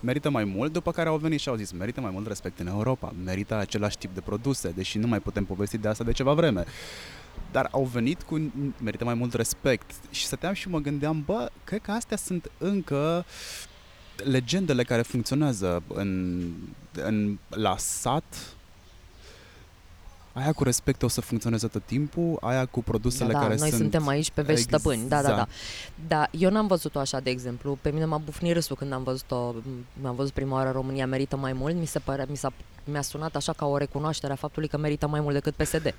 [0.00, 2.66] merită mai mult, după care au venit și au zis merită mai mult respect în
[2.66, 6.32] Europa, merită același tip de produse, deși nu mai putem povesti de asta de ceva
[6.32, 6.64] vreme.
[7.52, 11.80] Dar au venit cu merită mai mult respect și stăteam și mă gândeam, bă, cred
[11.80, 13.24] că astea sunt încă
[14.24, 16.42] legendele care funcționează în,
[16.92, 18.55] în, la sat,
[20.36, 23.68] aia cu respect o să funcționeze tot timpul, aia cu produsele da, da, care noi
[23.68, 23.80] sunt...
[23.80, 24.82] suntem aici pe vești exact.
[24.82, 25.48] stăpâni, da, da, da.
[26.08, 29.54] Da, eu n-am văzut-o așa, de exemplu, pe mine m-a bufnit râsul când am văzut-o,
[30.04, 32.52] am văzut prima oară România merită mai mult, mi se pare, mi s-a,
[32.84, 35.94] mi-a sunat așa ca o recunoaștere a faptului că merită mai mult decât PSD.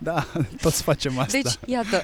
[0.00, 0.26] Da,
[0.62, 1.38] toți facem asta.
[1.42, 2.02] Deci, iată,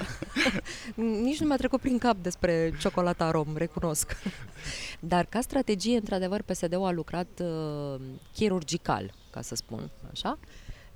[1.23, 4.17] nici nu mi-a trecut prin cap despre ciocolata rom, recunosc.
[4.99, 7.99] Dar ca strategie, într-adevăr, PSD-ul a lucrat uh,
[8.33, 10.39] chirurgical, ca să spun așa,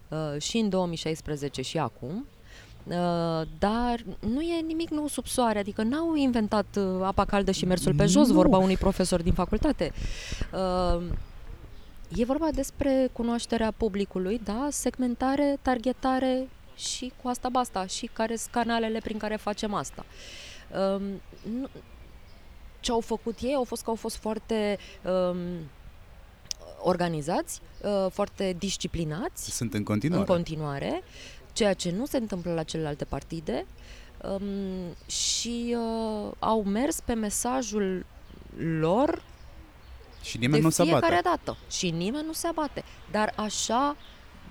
[0.07, 2.25] uh, și în 2016 și acum,
[2.89, 7.65] Uh, dar nu e nimic nou sub soare, adică n-au inventat uh, apa caldă și
[7.65, 8.33] mersul pe jos, nu.
[8.33, 9.91] vorba unui profesor din facultate.
[10.53, 11.03] Uh,
[12.15, 17.85] E vorba despre cunoașterea publicului, da, segmentare, targetare și cu asta basta.
[17.85, 20.05] Și care sunt canalele prin care facem asta.
[20.95, 21.01] Um,
[21.59, 21.67] nu,
[22.79, 25.37] ce au făcut ei au fost că au fost foarte um,
[26.77, 29.51] organizați, uh, foarte disciplinați.
[29.51, 30.21] Sunt în continuare.
[30.21, 31.03] În continuare,
[31.53, 33.65] ceea ce nu se întâmplă la celelalte partide.
[34.21, 38.05] Um, și uh, au mers pe mesajul
[38.79, 39.21] lor
[40.21, 40.97] și nimeni nu se abate.
[40.97, 41.57] fiecare dată.
[41.69, 42.83] Și nimeni nu se abate.
[43.11, 43.95] Dar așa,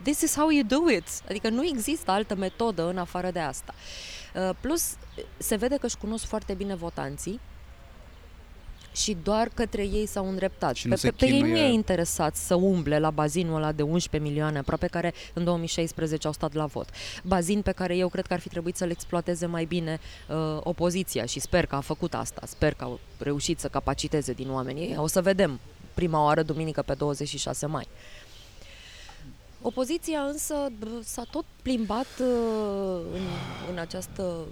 [0.02, 1.08] this is how you do it.
[1.28, 3.74] Adică nu există altă metodă în afară de asta.
[4.34, 4.96] Uh, plus,
[5.36, 7.40] se vede că își cunosc foarte bine votanții
[8.96, 10.74] și doar către ei s-au îndreptat.
[10.74, 14.30] Și pe, pe, pe ei nu e interesat să umble la bazinul ăla de 11
[14.30, 16.88] milioane, aproape care în 2016 au stat la vot.
[17.24, 21.24] Bazin pe care eu cred că ar fi trebuit să-l exploateze mai bine uh, opoziția
[21.24, 24.96] și sper că a făcut asta, sper că au reușit să capaciteze din oamenii.
[24.96, 25.60] O să vedem
[25.94, 27.88] prima oară duminică pe 26 mai.
[29.62, 30.54] Opoziția însă
[31.02, 33.22] s-a tot plimbat uh, în,
[33.70, 34.46] în această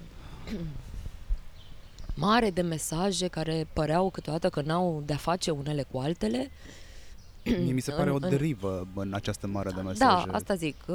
[2.15, 6.51] mare de mesaje care păreau câteodată că n-au de-a face unele cu altele.
[7.43, 10.25] Mie mi se pare în, o derivă în această mare de da, mesaje.
[10.27, 10.85] Da, asta zic.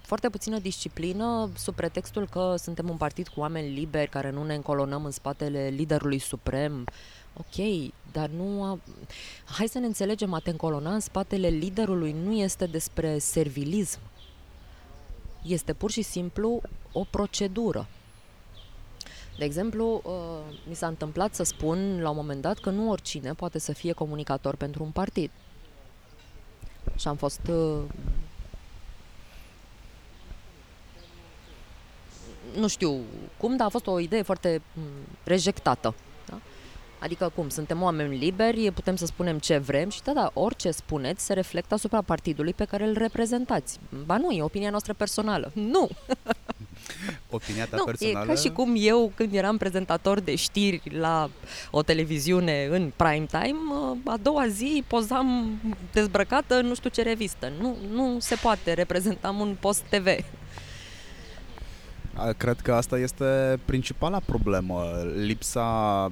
[0.00, 4.54] Foarte puțină disciplină sub pretextul că suntem un partid cu oameni liberi care nu ne
[4.54, 6.86] încolonăm în spatele liderului suprem.
[7.36, 8.62] Ok, dar nu...
[8.62, 8.78] A...
[9.44, 13.98] Hai să ne înțelegem, a te încolona în spatele liderului nu este despre servilism.
[15.42, 16.60] Este pur și simplu
[16.92, 17.86] o procedură.
[19.38, 23.32] De exemplu, uh, mi s-a întâmplat să spun la un moment dat că nu oricine
[23.32, 25.30] poate să fie comunicator pentru un partid.
[26.96, 27.82] Și am fost uh,
[32.58, 33.00] nu știu
[33.36, 34.84] cum, dar a fost o idee foarte mm,
[35.24, 35.94] rejectată.
[36.26, 36.40] Da?
[36.98, 41.24] Adică cum, suntem oameni liberi, putem să spunem ce vrem și da, da, orice spuneți
[41.24, 43.78] se reflectă asupra partidului pe care îl reprezentați.
[44.04, 45.50] Ba nu, e opinia noastră personală.
[45.54, 45.88] Nu!
[47.34, 48.24] Opinia ta nu, personală?
[48.24, 51.30] e ca și cum eu, când eram prezentator de știri la
[51.70, 53.58] o televiziune în prime time,
[54.04, 55.60] a doua zi pozam
[55.92, 57.52] dezbrăcată nu știu ce revistă.
[57.60, 60.06] Nu, nu se poate, reprezentam un post TV.
[62.36, 64.82] Cred că asta este principala problemă,
[65.14, 66.10] lipsa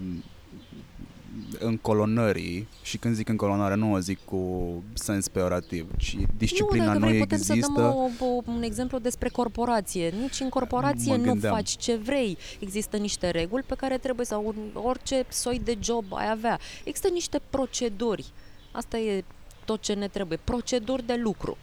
[1.59, 7.19] încolonării și când zic încolonare nu o zic cu sens peorativ, ci disciplina nu, nu
[7.19, 7.55] putem există.
[7.55, 10.09] să dăm o, o, un exemplu despre corporație.
[10.21, 12.39] Nici în corporație nu faci ce vrei.
[12.61, 16.59] Există niște reguli pe care trebuie să un, orice soi de job ai avea.
[16.85, 18.27] Există niște proceduri.
[18.73, 19.25] Asta e
[19.65, 20.39] tot ce ne trebuie.
[20.45, 21.57] Proceduri de lucru.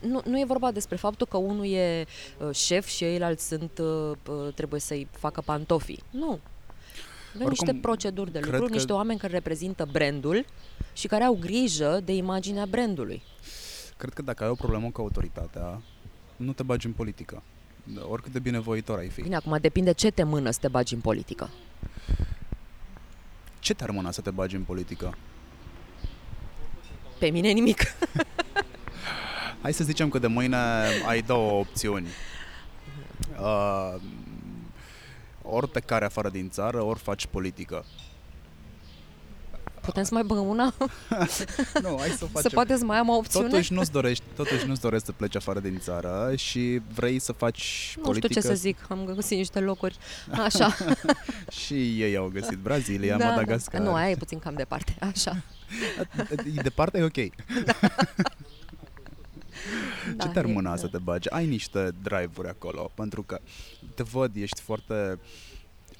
[0.00, 2.06] nu, nu e vorba despre faptul că unul e
[2.38, 6.02] uh, șef și ceilalți sunt, uh, uh, trebuie să-i facă pantofii.
[6.10, 6.38] Nu.
[7.36, 10.44] Avem Oricum, niște proceduri de cred lucru, că- niște oameni care reprezintă brandul
[10.92, 13.22] și care au grijă de imaginea brandului.
[13.96, 15.80] Cred că dacă ai o problemă cu autoritatea,
[16.36, 17.42] nu te bagi în politică.
[18.08, 19.22] Oricât de binevoitor ai fi.
[19.22, 21.50] Bine, acum depinde ce te mână să te bagi în politică.
[23.58, 25.14] Ce te-ar mâna să te bagi în politică?
[27.18, 27.80] Pe mine nimic.
[29.62, 30.56] Hai să zicem că de mâine
[31.06, 32.06] ai două opțiuni.
[33.40, 33.94] Uh,
[35.50, 37.84] ori te care afară din țară, ori faci politică.
[39.80, 40.74] Putem să mai băgăm una?
[41.82, 42.50] Nu, hai să Se facem.
[42.52, 43.48] poate să mai am o opțiune?
[43.48, 47.92] Totuși nu-ți dorești, totuși nu-ți dorești să pleci afară din țară și vrei să faci
[47.96, 49.96] nu politică știu ce să zic, am găsit niște locuri.
[50.30, 50.76] Așa.
[51.64, 53.80] și ei au găsit Brazilia, Madagascar.
[53.80, 53.86] Da.
[53.86, 54.96] Nu, aia e puțin cam departe.
[55.00, 55.42] Așa.
[56.56, 57.34] E departe, e ok.
[57.64, 57.74] Da,
[60.20, 61.30] Ce te-ar e- mâna să te bagi?
[61.30, 63.40] Ai niște drive-uri acolo, pentru că
[63.94, 65.18] te văd, ești foarte...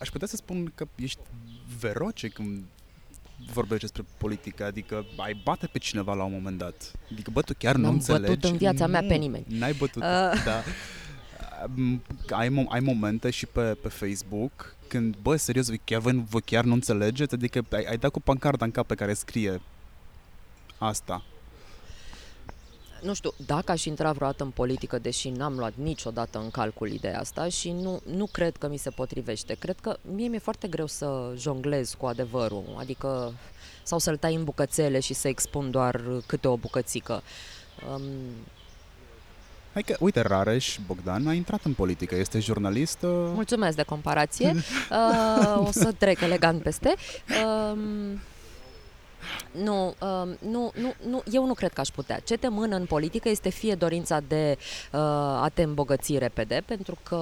[0.01, 1.19] Aș putea să spun că ești
[1.81, 2.65] veroce când
[3.53, 6.93] vorbești despre politică, adică ai bate pe cineva la un moment dat.
[7.13, 8.27] Adică, bă, tu chiar nu N-am înțelegi.
[8.27, 9.45] bătut în viața mea Nu, pe nimeni.
[9.49, 10.43] N-ai bătut, Uh.
[10.45, 10.63] da.
[11.63, 16.25] Am- Ai, mom- ai momente și pe, pe Facebook când, bă, serios, voi chiar, voi,
[16.29, 17.35] voi chiar nu înțelegeți?
[17.35, 19.61] Adică ai, ai dat cu pancarta în cap pe care scrie
[20.79, 21.25] asta.
[23.07, 27.19] Nu știu, dacă aș intra vreodată în politică, deși n-am luat niciodată în calcul ideea
[27.19, 29.55] asta și nu, nu cred că mi se potrivește.
[29.55, 33.33] Cred că mie mi-e foarte greu să jonglez cu adevărul, adică
[33.83, 37.23] sau să-l tai în bucățele și să expun doar câte o bucățică.
[37.93, 38.03] Um,
[39.73, 43.03] Hai că, uite, Rareș Bogdan a intrat în politică, este jurnalist.
[43.03, 44.55] uh, mulțumesc de comparație.
[44.91, 46.95] Uh, o să trec elegant peste.
[47.45, 48.21] Um,
[49.65, 52.19] nu, um, nu, nu, nu, eu nu cred că aș putea.
[52.19, 54.59] Ce te mână în politică este fie dorința de
[54.93, 55.01] uh,
[55.43, 57.17] a te îmbogăți repede, pentru că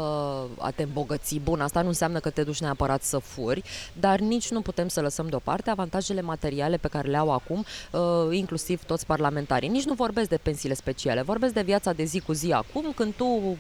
[0.59, 3.63] a te îmbogăți, bun, asta nu înseamnă că te duci neapărat să furi,
[3.93, 8.01] dar nici nu putem să lăsăm deoparte avantajele materiale pe care le au acum, uh,
[8.31, 9.69] inclusiv toți parlamentarii.
[9.69, 13.15] Nici nu vorbesc de pensiile speciale, vorbesc de viața de zi cu zi acum, când
[13.15, 13.57] tu uh,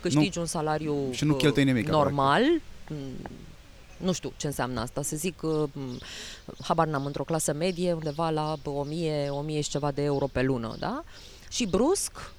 [0.00, 2.42] câștigi un salariu și nu uh, cheltui nimic, normal,
[2.88, 2.96] mm,
[3.98, 5.98] nu știu ce înseamnă asta, să zic, uh, m,
[6.62, 10.76] habar n-am, într-o clasă medie, undeva la 1000, 1000 și ceva de euro pe lună,
[10.78, 11.02] da?
[11.48, 12.32] Și brusc,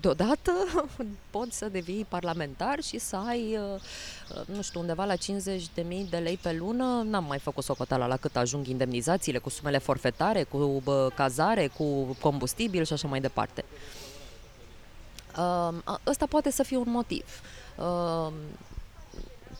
[0.00, 0.52] deodată
[1.30, 3.80] poți să devii parlamentar și să ai, uh,
[4.36, 5.20] uh, nu știu, undeva la 50.000
[6.10, 10.42] de lei pe lună, n-am mai făcut socoteala la cât ajung indemnizațiile, cu sumele forfetare,
[10.42, 13.64] cu bă, cazare, cu combustibil și așa mai departe.
[15.38, 17.24] Uh, ăsta poate să fie un motiv.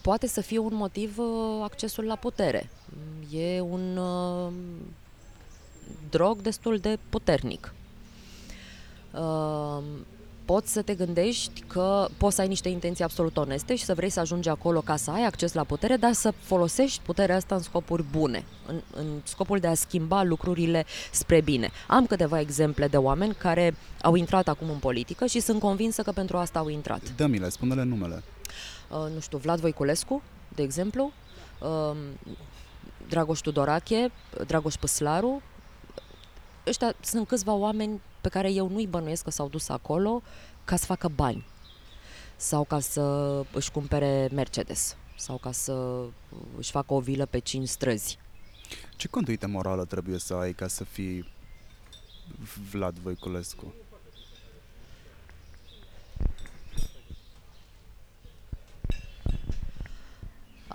[0.05, 2.71] Uh, poate să fie un motiv uh, accesul la putere.
[3.31, 4.53] E un uh,
[6.11, 7.75] drog destul de puternic.
[9.13, 9.83] Uh,
[10.45, 14.11] poți să te gândești că poți să ai niște intenții absolut oneste și să vrei
[14.11, 17.63] să ajungi acolo ca să ai acces la putere, dar să folosești puterea asta în
[17.63, 21.71] scopuri bune, în, în scopul de a schimba lucrurile spre bine.
[21.89, 26.13] Am câteva exemple de oameni care au intrat acum în politică și sunt convinsă că
[26.13, 27.15] pentru asta au intrat.
[27.17, 28.23] Dă-mi-le, spune-le numele.
[28.95, 31.13] Uh, nu știu, Vlad Voiculescu, de exemplu,
[31.61, 31.97] uh,
[33.09, 34.13] Dragoș Tudorache,
[34.47, 35.43] Dragoș Păslaru.
[36.67, 40.23] Ăștia sunt câțiva oameni pe care eu nu-i bănuiesc că s-au dus acolo
[40.65, 41.47] ca să facă bani
[42.37, 43.03] sau ca să
[43.53, 46.05] își cumpere Mercedes sau ca să
[46.57, 48.19] își facă o vilă pe cinci străzi.
[48.97, 51.33] Ce conduită morală trebuie să ai ca să fii
[52.71, 53.75] Vlad Voiculescu?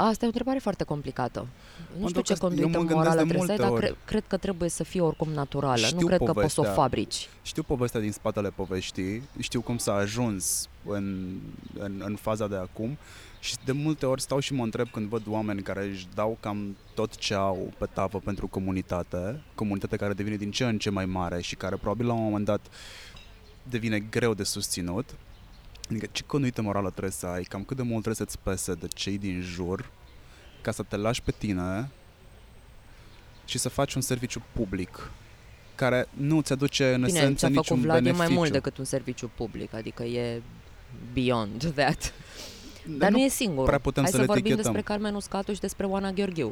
[0.01, 1.39] Asta e o întrebare foarte complicată.
[1.39, 3.61] Nu Pentru știu ce că eu conduită mă gândesc morală de trebuie să ai, multe
[3.61, 3.85] dar ori.
[3.85, 5.85] cre- cred că trebuie să fie oricum naturală.
[5.85, 6.83] Știu nu cred că poți să o povestea.
[6.83, 7.29] fabrici.
[7.41, 11.35] Știu povestea din spatele poveștii, știu cum s-a ajuns în,
[11.79, 12.97] în, în faza de acum
[13.39, 16.77] și de multe ori stau și mă întreb când văd oameni care își dau cam
[16.93, 21.05] tot ce au pe tavă pentru comunitate, comunitate care devine din ce în ce mai
[21.05, 22.61] mare și care probabil la un moment dat
[23.63, 25.09] devine greu de susținut.
[25.89, 28.87] Adică ce conduită morală trebuie să ai, cam cât de mult trebuie să-ți pese de
[28.87, 29.89] cei din jur
[30.61, 31.89] ca să te lași pe tine
[33.45, 35.11] și să faci un serviciu public
[35.75, 38.23] care nu ți aduce în Bine, esență ce a făcut niciun Vlad beneficiu.
[38.23, 40.41] e mai mult decât un serviciu public, adică e
[41.13, 42.13] beyond that.
[42.85, 43.65] Dar Dar nu, e singur.
[43.65, 44.71] prea putem Hai să să, le vorbim etichetăm.
[44.73, 46.51] despre Carmen Uscatu și despre Oana Gheorghiu,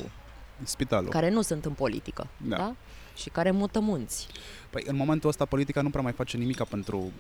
[0.64, 1.10] Spitalul.
[1.10, 2.56] care nu sunt în politică, Da.
[2.58, 2.76] da?
[3.16, 4.28] Și care mută munți.
[4.70, 7.12] Păi în momentul ăsta politica nu prea mai face nimica pentru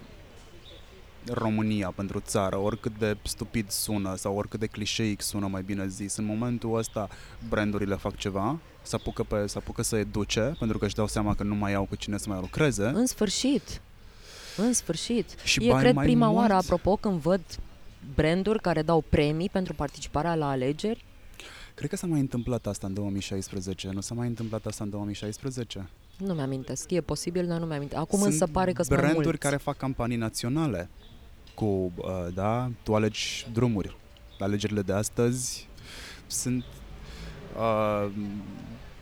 [1.32, 6.16] România, pentru țară, oricât de stupid sună sau oricât de clișeic sună, mai bine zis.
[6.16, 7.10] În momentul ăsta
[7.50, 11.36] brandurile fac ceva, se apucă, pe, se apucă să educe, pentru că își dau seama
[11.36, 12.86] că nu mai au cu cine să mai lucreze.
[12.86, 13.82] În sfârșit.
[14.58, 15.36] în sfârșit.
[15.44, 16.40] Și e, bani cred, mai prima mulți.
[16.42, 17.42] oară, apropo, când văd
[18.16, 21.06] branduri care dau premii pentru participarea la alegeri.
[21.76, 23.90] Cred că s-a mai întâmplat asta în 2016.
[23.94, 25.90] Nu s-a mai întâmplat asta în 2016?
[26.18, 28.02] Nu mi-amintesc, e posibil, dar nu mi-amintesc.
[28.02, 29.40] Acum Sunt însă pare că sunt mai branduri mulți.
[29.42, 30.90] care fac campanii naționale
[31.58, 33.96] cu, uh, da, tu alegi drumuri.
[34.40, 35.68] Alegerile de astăzi
[36.28, 36.64] sunt
[37.58, 38.10] uh,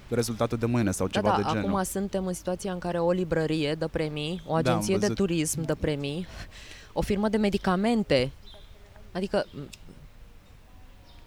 [0.10, 1.70] rezultatul de mâine sau Da, ceva da, de genul.
[1.70, 5.00] acum suntem în situația în care o librărie dă premii, o Da, am agenție de
[5.00, 5.16] văzut.
[5.16, 6.28] turism dă premii,
[6.94, 8.32] o firmă de medicamente,
[9.12, 9.60] adică m,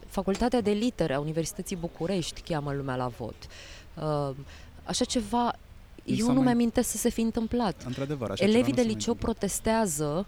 [0.06, 3.34] Facultatea de Litere a Universității București cheamă lumea la vot.
[3.94, 4.30] Uh,
[4.84, 5.44] Așa ceva,
[6.04, 7.82] Mi s-a eu nu mai- mi-amintesc să se fi întâmplat.
[7.86, 9.32] Într-adevăr, așa Elevii ceva de nu se liceu mai întâmplă.
[9.32, 10.26] protestează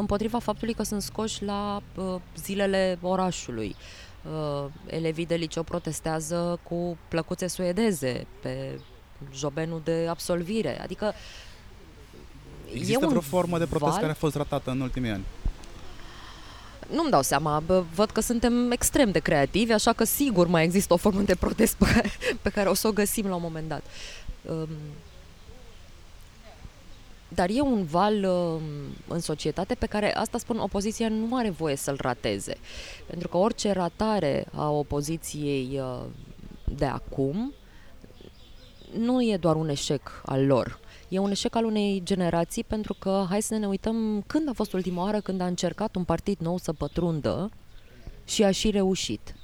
[0.00, 3.76] împotriva faptului că sunt scoși la uh, zilele orașului.
[4.24, 8.80] Uh, elevii de liceu protestează cu plăcuțe suedeze pe
[9.34, 10.80] jobenul de absolvire.
[10.82, 11.14] Adică
[12.72, 14.00] Există e un vreo formă de protest val?
[14.00, 15.24] care a fost ratată în ultimii ani?
[16.92, 20.92] Nu-mi dau seama, bă, văd că suntem extrem de creativi, așa că sigur mai există
[20.92, 22.10] o formă de protest pe care,
[22.42, 23.82] pe care o să o găsim la un moment dat.
[24.42, 24.68] Um,
[27.34, 28.60] dar e un val um,
[29.08, 32.56] în societate pe care, asta spun, opoziția nu are voie să-l rateze.
[33.06, 36.04] Pentru că orice ratare a opoziției uh,
[36.76, 37.52] de acum
[38.98, 40.78] nu e doar un eșec al lor.
[41.08, 44.72] E un eșec al unei generații pentru că hai să ne uităm când a fost
[44.72, 47.50] ultima oară când a încercat un partid nou să pătrundă
[48.24, 49.34] și a și reușit.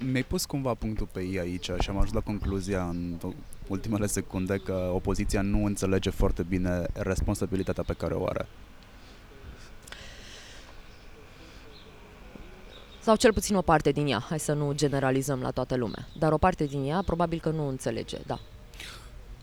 [0.00, 3.18] Mi-ai pus cumva punctul pe ei aici și am ajuns la concluzia în
[3.68, 8.46] ultimele secunde că opoziția nu înțelege foarte bine responsabilitatea pe care o are.
[13.00, 16.08] Sau cel puțin o parte din ea, hai să nu generalizăm la toată lumea.
[16.18, 18.38] Dar o parte din ea probabil că nu înțelege, da.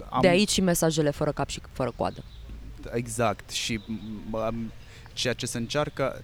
[0.09, 2.23] Am, De aici și mesajele fără cap și fără coadă.
[2.93, 3.49] Exact.
[3.49, 4.71] Și m- am-
[5.13, 6.23] ceea ce se încearcă...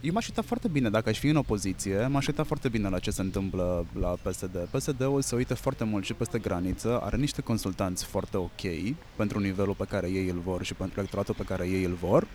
[0.00, 2.98] Eu m-aș uita foarte bine, dacă aș fi în opoziție, m-aș uita foarte bine la
[2.98, 4.68] ce se întâmplă la PSD.
[4.70, 9.74] PSD-ul se uită foarte mult și peste graniță, are niște consultanți foarte ok pentru nivelul
[9.74, 12.26] pe care ei îl vor și pentru electoratul pe care ei îl vor.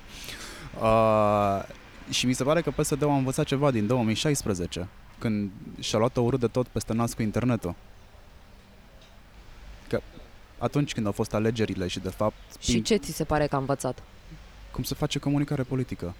[0.81, 1.63] Uh,
[2.09, 4.87] și mi se pare că PSD-ul a învățat ceva din 2016,
[5.19, 7.75] când și-a luat o urât de tot peste nas cu internetul.
[9.87, 10.01] Că
[10.57, 13.59] atunci când au fost alegerile și de fapt Și ce ți se pare că a
[13.59, 14.03] învățat?
[14.71, 16.13] cum se face comunicare politică.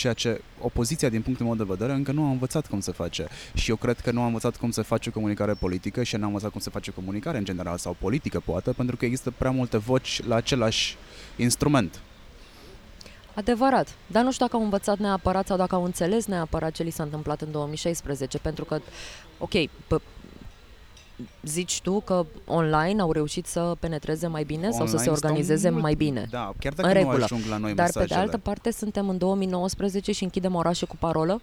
[0.00, 3.28] Ceea ce opoziția, din punctul meu de vedere, încă nu a învățat cum se face.
[3.54, 6.26] Și eu cred că nu a învățat cum se face comunicare politică și nu a
[6.26, 9.78] învățat cum se face comunicare în general sau politică, poate, pentru că există prea multe
[9.78, 10.96] voci la același
[11.36, 12.00] instrument.
[13.34, 16.90] Adevărat, dar nu știu dacă au învățat neapărat sau dacă au înțeles neapărat ce li
[16.90, 18.80] s-a întâmplat în 2016, pentru că,
[19.38, 20.02] ok, p-
[21.42, 25.12] zici tu că online au reușit să penetreze mai bine sau să Online se stau
[25.30, 26.26] organizeze mult- mai bine.
[26.30, 27.24] Da, chiar În dacă nu regulă.
[27.24, 28.04] ajung la noi Dar mesajele.
[28.06, 31.40] pe de altă parte suntem în 2019 și închidem orașe cu parolă.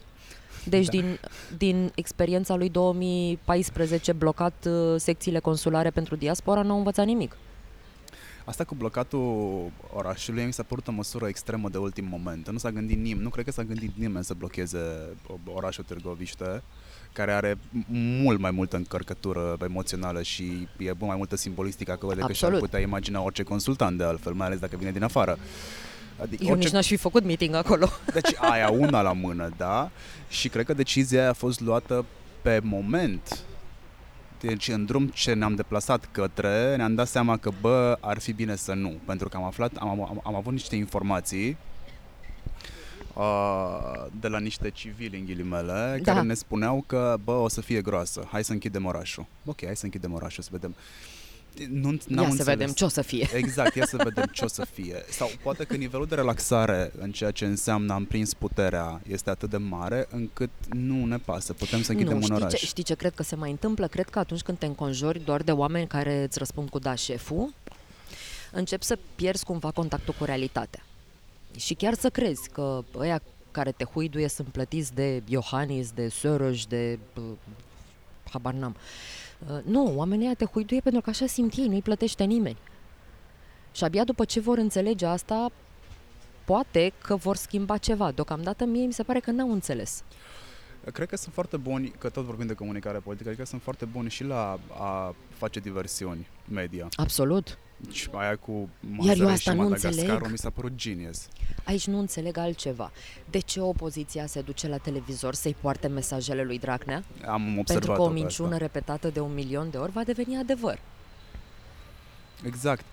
[0.66, 0.92] Deci Da.
[0.92, 1.20] din,
[1.58, 7.38] din experiența lui 2014 blocat uh, secțiile consulare pentru diaspora nu au învățat nimic.
[8.48, 12.50] Asta cu blocatul orașului mi s-a părut o măsură extremă de ultim moment.
[12.50, 14.80] Nu s-a gândit nimeni, nu cred că s-a gândit nimeni să blocheze
[15.46, 16.64] orașul Târgoviște,
[17.14, 17.58] care are
[18.22, 22.70] mult mai multă încărcătură emoțională și e mult mai multă simbolistică acolo decât și-ar Absolut.
[22.70, 25.38] putea imagina orice consultant de altfel, mai ales dacă vine din afară.
[26.22, 27.90] Adică Eu nici n-aș fi făcut meeting acolo.
[28.14, 29.92] Deci aia una la mână, da?
[30.30, 32.06] Și cred că decizia aia a fost luată
[32.42, 33.44] pe moment.
[34.40, 38.56] Deci în drum ce ne-am deplasat către, ne-am dat seama că, bă, ar fi bine
[38.56, 38.94] să nu.
[39.06, 41.58] Pentru că am aflat, am, am, am avut niște informații
[43.14, 46.14] uh, de la niște civili, în ghilimele, Da.
[46.14, 49.26] care ne spuneau că, bă, o să fie groasă, hai să închidem orașul.
[49.46, 50.76] Ok, hai să închidem orașul, să vedem.
[51.70, 52.46] Nu, n-am Ia să înțeles.
[52.46, 53.30] vedem ce o să fie.
[53.34, 55.04] Exact, ia să vedem ce o să fie.
[55.10, 59.50] Sau poate că nivelul de relaxare în ceea ce înseamnă am prins puterea este atât
[59.50, 61.54] de mare încât nu ne pasă.
[61.54, 62.52] Putem să închidem nu, un știi oraș.
[62.60, 63.88] ce, știi ce cred că se mai întâmplă?
[63.88, 67.54] Cred că atunci când te înconjori doar de oameni care îți răspund cu da șeful,
[68.52, 70.84] începi să pierzi cumva contactul cu realitatea.
[71.58, 76.66] Și chiar să crezi că ăia care te huiduie sunt plătiți de Iohannis, de Soros,
[76.66, 77.00] de...
[77.16, 77.24] uh,
[78.32, 78.76] habar n-am.
[78.76, 78.82] Uh,
[79.64, 82.58] nu, oamenii ăia te huiduie pentru că așa simt ei, nu-i plătește nimeni.
[83.72, 85.52] Și abia după ce vor înțelege asta,
[86.46, 88.12] poate că vor schimba ceva.
[88.12, 90.04] Deocamdată mie mi se pare că n-au înțeles.
[90.94, 93.86] Cred că sunt foarte buni, că tot vorbim de comunicare politică, cred că sunt foarte
[93.86, 96.88] buni și la a face diversiuni media.
[96.96, 97.58] Absolut.
[97.92, 100.32] Și aia cu eu Mazăre asta și nu Madagascarul înțeleg.
[100.32, 101.28] mi s-a părut genius.
[101.64, 102.92] Aici nu înțeleg altceva.
[103.30, 107.04] De ce opoziția se duce la televizor să-i poarte mesajele lui Dragnea?
[107.28, 110.80] Am observat Pentru că o minciună repetată de un milion de ori va deveni adevăr.
[112.46, 112.86] Exact.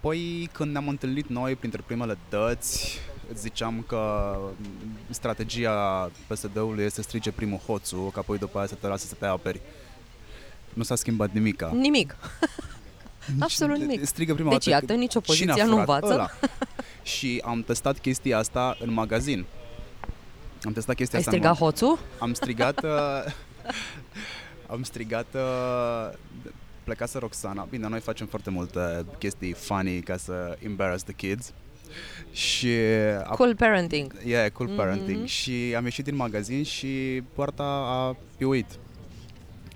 [0.00, 2.98] Păi când ne-am întâlnit noi printre primele dăți,
[3.30, 4.36] îți ziceam că
[5.10, 9.14] strategia PSD-ului este să strige primul hoțul, ca apoi după aia să te lasă să
[9.14, 9.60] te aperi.
[10.72, 11.70] Nu s-a schimbat nimica.
[11.74, 12.16] Nimic.
[13.38, 14.04] Absolut nimic.
[14.06, 16.12] Strigă prima Deci dată iată, nici cine a opoziția nu furat învață.
[16.12, 16.30] ăla?
[17.16, 19.44] și am testat chestia asta în magazin.
[20.62, 21.98] Am testat chestia Ai asta în strigat mag- hoțul?
[22.18, 22.80] Am strigat...
[22.84, 23.32] Uh,
[24.74, 25.26] am strigat...
[25.34, 26.12] Uh,
[26.84, 27.66] plecase Roxana.
[27.70, 31.52] Bine, noi facem foarte multe chestii funny ca să embarrass the kids.
[32.32, 32.68] Și...
[33.24, 34.14] a- Cool parenting.
[34.26, 35.16] Yeah, cool parenting.
[35.18, 35.26] Mhm.
[35.26, 38.66] Și am ieșit din magazin și poarta a piuit.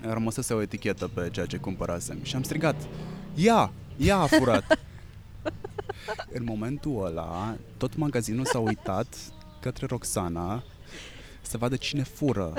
[0.01, 2.75] Rămăsese o etichetă pe ceea ce cumpărasem și am strigat
[3.35, 3.71] Ia!
[3.97, 4.79] Ea a furat!
[6.37, 9.15] În momentul ăla, tot magazinul s-a uitat
[9.61, 10.63] către Roxana
[11.41, 12.53] să vadă cine fură.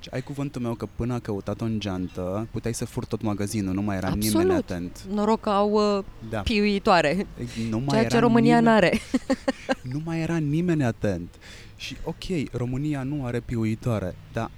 [0.00, 3.74] Și ai cuvântul meu că până a căutat-o în geantă, puteai să furi tot magazinul,
[3.74, 4.70] nu mai era nimeni Absolut.
[4.70, 5.02] atent.
[5.12, 6.40] Noroc că au uh, Da.
[6.40, 7.26] piuitoare,
[7.70, 8.64] Nu mai ceea era ce România nimeni...
[8.74, 9.00] n-are.
[9.92, 11.34] nu mai era nimeni atent.
[11.76, 14.50] Și ok, România nu are piuitoare, dar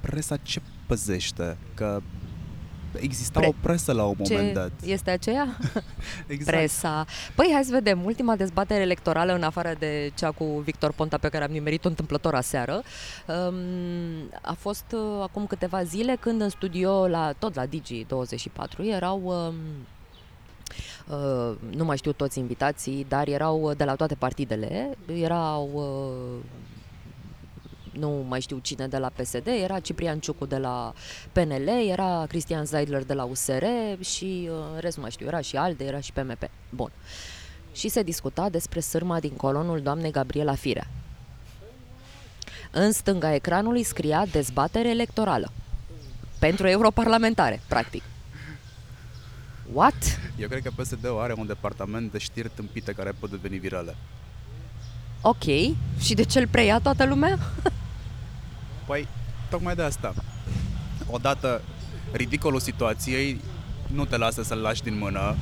[0.00, 1.56] presa ce păzește?
[1.74, 2.00] Că
[3.00, 4.70] exista Pre- o presă la un moment Ce dat.
[4.84, 5.56] este aceea?
[6.26, 6.56] Exact.
[6.56, 7.06] Presa.
[7.34, 11.28] Păi hai să vedem, ultima dezbatere electorală în afară de cea cu Victor Ponta pe
[11.28, 12.82] care am nimerit-o întâmplător aseară
[13.26, 19.22] um, a fost uh, acum câteva zile când în studio, la, tot la Digi24, erau
[19.24, 19.54] um,
[21.08, 26.44] Uh, nu mai știu toți invitații, dar erau uh, de la toate partidele, erau uh,
[27.92, 30.92] nu mai știu cine de la PSD, era Ciprian Ciucu de la
[31.32, 33.64] PNL, era Cristian Zeidler de la USR
[34.00, 36.50] și uh, în rest nu mai știu, era și ALDE, era și PMP.
[36.70, 36.90] Bun.
[37.72, 40.86] Și se discuta despre sârma din colonul doamnei Gabriela Firea.
[42.70, 45.52] În stânga ecranului scria dezbatere electorală.
[46.38, 48.02] Pentru europarlamentare, practic.
[49.72, 50.20] What?
[50.38, 53.96] Eu cred că PSD-ul are un departament de știri tâmpite care pot deveni virale.
[55.20, 55.44] Ok.
[56.00, 57.38] Și de ce îl preia toată lumea?
[58.86, 59.08] Păi,
[59.50, 60.14] tocmai de asta.
[61.10, 61.62] Odată,
[62.12, 63.40] ridicolul situației
[63.86, 65.36] nu te lasă să-l lași din mână.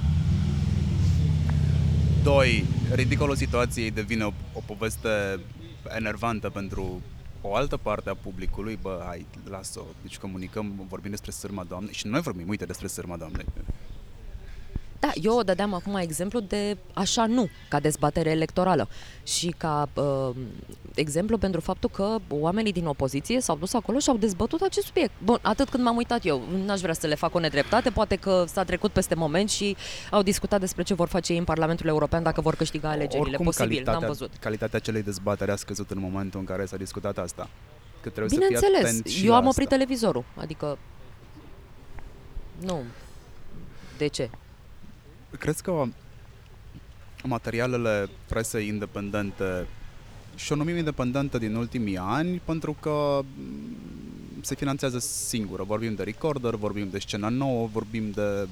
[2.22, 5.40] Doi, ridicolul situației devine o, o poveste
[5.96, 7.00] enervantă pentru
[7.40, 8.78] o altă parte a publicului.
[8.82, 9.84] Bă, hai, lasă-o.
[10.02, 13.46] Deci comunicăm, vorbim despre sârma doamnei și noi vorbim, uite, despre sârma doamnei.
[15.00, 18.88] Da, eu o dădeam acum exemplu de așa nu, ca dezbatere electorală
[19.22, 20.30] și ca uh,
[20.94, 25.12] exemplu pentru faptul că oamenii din opoziție s-au dus acolo și au dezbătut acest subiect.
[25.24, 28.44] Bun, atât când m-am uitat eu, n-aș vrea să le fac o nedreptate, poate că
[28.48, 29.76] s-a trecut peste moment și
[30.10, 33.20] au discutat despre ce vor face ei în Parlamentul European dacă vor câștiga alegerile.
[33.20, 34.30] Oricum, Posibil, calitatea, n-am văzut.
[34.40, 37.48] calitatea acelei dezbateri a scăzut în momentul în care s-a discutat asta.
[38.00, 39.76] Că trebuie să fii Bineînțeles, atent și eu la am oprit asta.
[39.76, 40.78] televizorul, adică
[42.64, 42.82] nu.
[43.98, 44.30] De ce?
[45.38, 45.84] Crezi că
[47.24, 49.66] materialele presei independente
[50.36, 53.76] și o numim independentă din ultimii ani pentru că mm,
[54.40, 55.62] se finanțează singură.
[55.62, 58.48] Vorbim de Recorder, vorbim de Scena Nouă, vorbim de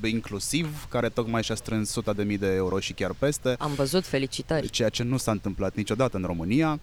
[0.00, 3.74] mm, inclusiv, care tocmai și-a strâns 100 de mii de euro și chiar peste, Am
[3.74, 4.68] văzut, felicitări.
[4.70, 6.80] ceea ce nu s-a întâmplat niciodată în România.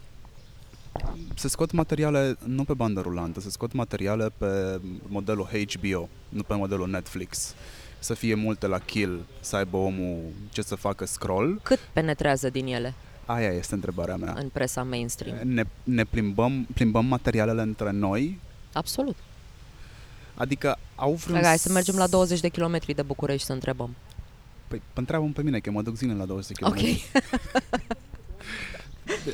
[1.35, 6.55] Se scot materiale nu pe bandă rulantă, se scot materiale pe modelul HBO, nu pe
[6.55, 7.53] modelul Netflix.
[8.03, 10.19] Să fie multe la kill, să aibă omul
[10.51, 11.59] ce să facă scroll.
[11.63, 12.93] Cât penetrează din ele
[13.25, 14.33] Aia este întrebarea mea.
[14.37, 15.37] în presa mainstream?
[15.47, 18.39] Ne, ne plimbăm, plimbăm materialele între noi,
[18.73, 19.15] Absolut.
[20.35, 21.37] adică au vreun...
[21.37, 23.95] Hai, hai să mergem la 20 de kilometri de București să întrebăm.
[24.67, 26.73] Păi, întreabă pe mine, că eu mă duc zilnic la 20 de Ok.
[26.75, 26.87] km.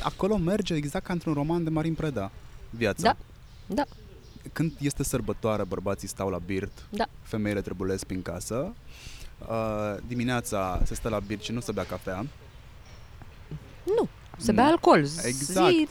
[0.00, 2.30] Acolo merge exact ca într-un roman de Marin Preda,
[2.70, 3.02] viața.
[3.02, 3.16] Da.
[3.74, 3.84] Da.
[4.52, 7.04] Când este sărbătoare, bărbații stau la birt, Da.
[7.22, 8.72] femeile trebulesc prin casă,
[9.48, 12.26] uh, dimineața se stă la birt și nu se bea cafea.
[13.84, 14.08] Nu.
[14.36, 14.56] Se Nu.
[14.56, 14.98] bea alcool.
[15.24, 15.68] Exact.
[15.70, 15.88] Zi,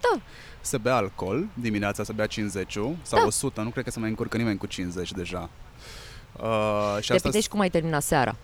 [0.00, 0.20] da.
[0.60, 2.72] Se bea alcool, dimineața se bea 50
[3.02, 3.26] sau Da.
[3.26, 5.50] 100, nu cred că se mai încurcă nimeni cu 50 deja.
[6.40, 8.36] Uh, și Depinde și cum ai terminat seara.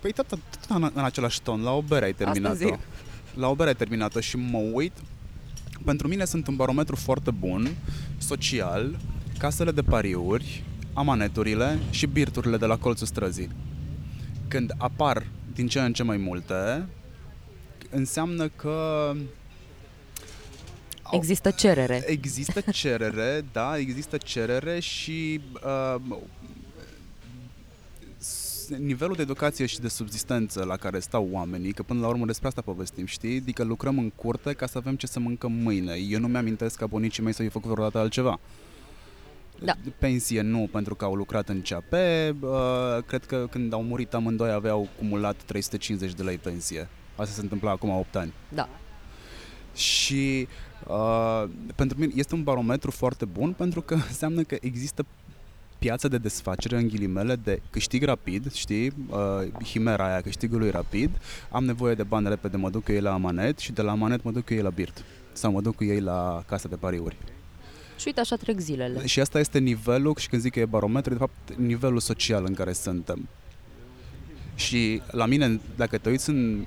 [0.00, 2.54] Păi tot, tot în, în același ton, la o bere ai terminat-o.
[2.54, 2.78] zic.
[3.34, 4.92] La o bere ai terminat-o și mă uit.
[5.86, 7.68] Pentru mine sunt un barometru foarte bun,
[8.18, 8.96] social,
[9.38, 10.62] casele de pariuri,
[10.92, 13.50] amaneturile și birturile de la colțul străzii.
[14.48, 16.86] Când apar din ce în ce mai multe,
[17.90, 19.12] înseamnă că
[21.02, 22.02] au- Există cerere.
[22.06, 26.16] Există cerere, da, există cerere și uh, s-
[28.68, 32.48] nivelul de educație și de subzistență la care stau oamenii, că până la urmă despre
[32.48, 33.36] asta povestim, știi?
[33.36, 35.94] Adică lucrăm în curte ca să avem ce să mâncăm mâine.
[35.94, 38.40] Eu nu mi-amintesc ca bunicii mei să fi făcut vreodată altceva.
[39.62, 39.74] Da.
[39.98, 41.92] Pensie nu, pentru că au lucrat în CAP.
[41.92, 42.48] Uh,
[43.06, 46.88] cred că când au murit amândoi aveau cumulat 350 de lei pensie.
[47.16, 48.32] Asta se întâmpla acum 8 ani.
[48.48, 48.68] Da.
[49.74, 50.48] Și
[50.86, 51.44] uh,
[51.74, 55.06] pentru mine este un barometru foarte bun pentru că înseamnă că există
[55.86, 61.10] piață de desfacere în ghilimele de câștig rapid, știi, uh, himera aia câștigului rapid,
[61.50, 64.22] am nevoie de bani repede, mă duc cu ei la Amanet și de la Amanet
[64.22, 67.16] mă duc cu ei la Birt sau mă duc cu ei la casa de pariuri.
[67.98, 69.06] Și uite, așa trec zilele.
[69.06, 72.54] Și asta este nivelul, și când zic că e barometru, de fapt, nivelul social în
[72.54, 73.28] care suntem.
[74.54, 76.64] Și la mine, dacă te uiți în...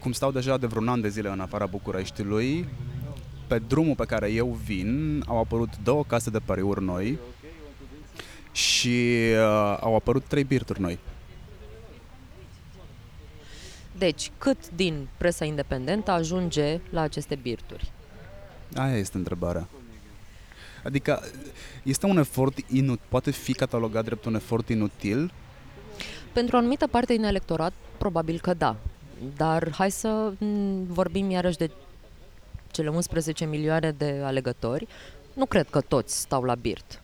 [0.00, 2.68] Cum stau deja de vreun an de zile în afara Bucureștiului,
[3.46, 7.18] pe drumul pe care eu vin au apărut două case de pariuri noi
[8.54, 10.98] și uh, au apărut trei birturi noi.
[13.98, 17.92] Deci, cât din presa independentă ajunge la aceste birturi?
[18.74, 19.68] Aia este întrebarea.
[20.84, 21.22] Adică
[21.82, 25.32] este un efort inut, poate fi catalogat drept un efort inutil?
[26.32, 28.76] Pentru o anumită parte din electorat, probabil că da.
[29.36, 31.70] Dar hai să mm, vorbim iarăși de
[32.70, 34.86] cele 11 milioane de alegători.
[35.32, 37.02] Nu cred că toți stau la birt.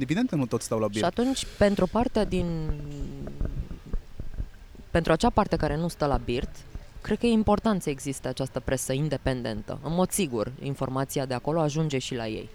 [0.00, 0.98] Evident că nu toți stau la birt.
[0.98, 2.72] Și atunci, pentru partea din...
[4.90, 6.50] Pentru acea parte care nu stă la birt,
[7.00, 9.78] cred că e important să existe această presă independentă.
[9.82, 12.48] În mod sigur, informația de acolo ajunge și la ei.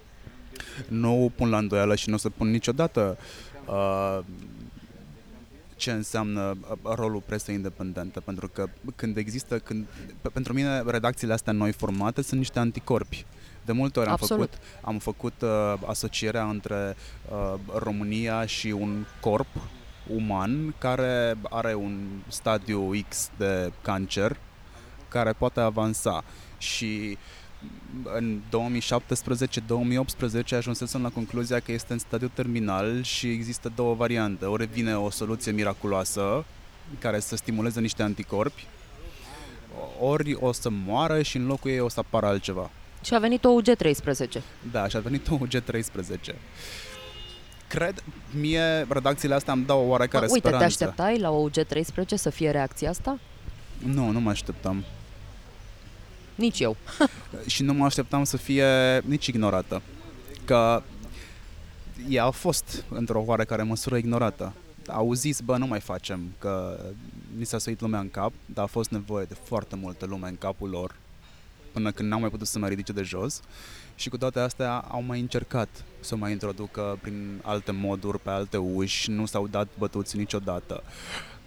[0.88, 3.18] Nu o pun la îndoială și nu o să pun niciodată
[3.66, 4.18] uh,
[5.76, 9.86] ce înseamnă uh, rolul presei independente, pentru că când există, când,
[10.32, 13.26] pentru mine redacțiile astea noi formate sunt niște anticorpi.
[13.64, 14.50] De multe ori am Absolut.
[14.50, 16.96] făcut, am făcut uh, asocierea între
[17.30, 19.46] uh, România și un corp
[20.06, 24.36] uman care are un stadiu X de cancer
[25.08, 26.24] care poate avansa
[26.58, 27.18] și
[28.14, 28.40] în
[30.52, 34.44] 2017-2018 ajunsesem la concluzia că este în stadiu terminal și există două variante.
[34.44, 36.44] Ori vine o soluție miraculoasă
[36.98, 38.66] care să stimuleze niște anticorpi,
[40.00, 42.70] ori o să moară și în locul ei o să apară altceva.
[43.02, 44.42] Și a venit o UG13.
[44.70, 46.34] Da, și a venit o UG13.
[47.68, 50.76] Cred, mie redacțiile astea îmi dau o oarecare Uite, speranță.
[50.76, 53.18] te așteptai la o UG13 să fie reacția asta?
[53.84, 54.84] Nu, nu mă așteptam.
[56.34, 56.76] Nici eu.
[57.46, 58.66] și nu mă așteptam să fie
[59.04, 59.82] nici ignorată.
[60.44, 60.82] Că
[62.08, 64.52] ea a fost, într-o oarecare măsură, ignorată.
[64.86, 66.80] Au zis, bă, nu mai facem, că
[67.36, 70.36] ni s-a suit lumea în cap, dar a fost nevoie de foarte multă lume în
[70.36, 70.94] capul lor
[71.72, 73.40] până când n-au mai putut să mă ridice de jos
[73.94, 78.56] și cu toate astea au mai încercat să mai introducă prin alte moduri, pe alte
[78.56, 80.82] uși, nu s-au dat bătuți niciodată.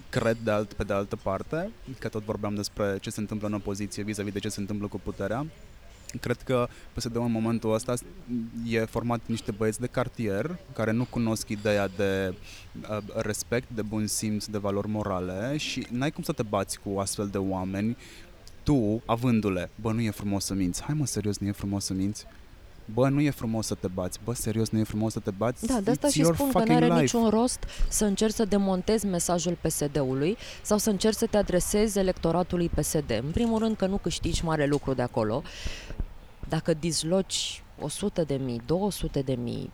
[0.09, 1.69] Cred de alt, pe de altă parte,
[1.99, 4.99] că tot vorbeam despre ce se întâmplă în opoziție vis-a-vis de ce se întâmplă cu
[4.99, 5.45] puterea,
[6.19, 7.93] cred că PSD în momentul ăsta
[8.67, 12.33] e format niște băieți de cartier care nu cunosc ideea de
[12.89, 16.99] uh, respect, de bun simț, de valori morale și n-ai cum să te bați cu
[16.99, 17.97] astfel de oameni
[18.63, 21.93] tu, avându-le, bă, nu e frumos să minți, hai mă, serios, nu e frumos să
[21.93, 22.25] minți,
[22.93, 25.65] bă, nu e frumos să te bați, bă, serios, nu e frumos să te bați,
[25.67, 26.99] Da, de asta It's și your spun că nu fucking are life.
[27.01, 27.59] niciun rost
[27.89, 33.19] să încerci să demontezi mesajul PSD-ului sau să încerci să te adresezi electoratului PSD.
[33.23, 35.41] În primul rând că nu câștigi mare lucru de acolo.
[36.49, 39.71] Dacă disloci 100 de mii, 200 de mii,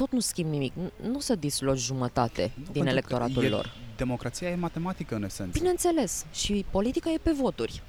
[0.00, 0.72] tot nu schimbi nimic.
[0.74, 3.74] Nu- Nu să disloci jumătate din pentru că electoratul e- lor.
[3.96, 5.58] Democrația e matematică în esență.
[5.58, 6.24] Bineînțeles.
[6.32, 7.82] Și politica e pe voturi.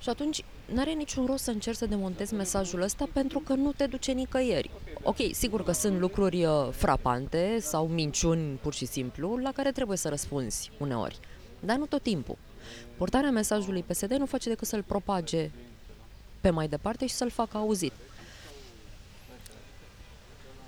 [0.00, 3.72] Și atunci nu are niciun rost să încerci să demontezi mesajul ăsta pentru că nu
[3.72, 4.70] te duce nicăieri.
[5.02, 9.96] Ok, sigur că sunt lucruri uh, frapante sau minciuni pur și simplu la care trebuie
[9.96, 11.18] să răspunzi uneori,
[11.60, 12.36] dar nu tot timpul.
[12.96, 15.50] Portarea mesajului PSD nu face decât să-l propage
[16.40, 17.92] pe mai departe și să-l facă auzit.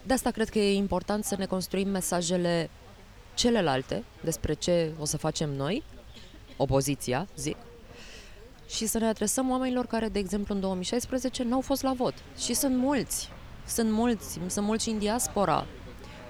[0.02, 2.70] De asta cred că e important să ne construim mesajele
[3.34, 5.82] celelalte despre ce o să facem noi,
[6.56, 7.56] opoziția, zic,
[8.68, 12.14] și să ne adresăm oamenilor care, de exemplu, în 2016 n-au fost la vot.
[12.38, 13.28] Și sunt mulți.
[13.66, 14.38] Sunt mulți.
[14.46, 15.66] Sunt mulți și în diaspora.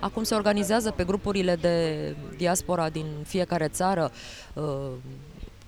[0.01, 4.13] Acum se organizează pe grupurile de diaspora din fiecare țară
[4.55, 4.91] uh,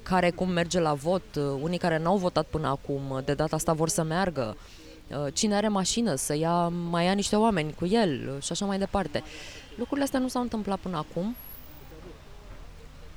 [0.02, 3.56] care cum merge la vot, uh, unii care n-au votat până acum, uh, de data
[3.56, 4.81] asta vor să meargă, uh,
[5.32, 8.78] cine are mașină să ia, mai ia niște oameni cu el uh, și așa mai
[8.78, 9.22] departe.
[9.74, 11.36] Lucrurile astea nu s-au întâmplat până acum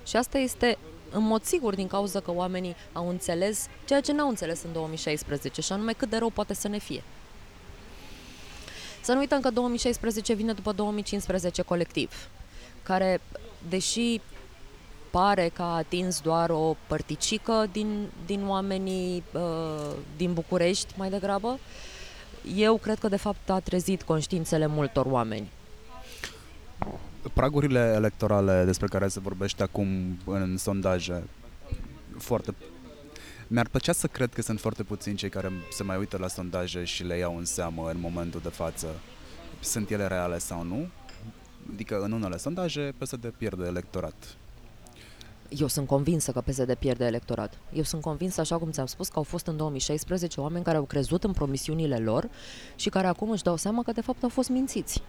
[0.06, 0.78] și asta este
[1.12, 5.62] în mod sigur din cauza că oamenii au înțeles ceea ce n-au înțeles în 2016
[5.62, 7.04] și anume cât de rău poate să ne fie.
[9.02, 12.30] Să nu uităm că 2016 vine după 2015 colectiv,
[12.84, 13.22] care,
[13.70, 14.22] deși
[15.20, 21.60] pare că a atins doar o părticică din, din oamenii uh, din București mai degrabă,
[22.56, 25.50] eu cred că de fapt a trezit conștiințele multor oameni.
[27.34, 29.88] Pragurile electorale despre care se vorbește acum
[30.26, 31.24] în sondaje,
[32.18, 32.54] foarte
[33.48, 36.84] mi-ar plăcea să cred că sunt foarte puțini cei care se mai uită la sondaje
[36.84, 38.88] și le iau în seamă în momentul de față.
[39.60, 40.88] Sunt ele reale sau nu?
[41.74, 44.38] Adică în unele sondaje PSD pierde electorat.
[45.50, 47.58] Eu sunt convinsă că PSD pierde electorat.
[47.74, 50.84] Eu sunt convinsă, așa cum ți-am spus, că au fost în 2016 oameni care au
[50.84, 52.30] crezut în promisiunile lor
[52.76, 55.02] și care acum își dau seama că de fapt au fost mințiți.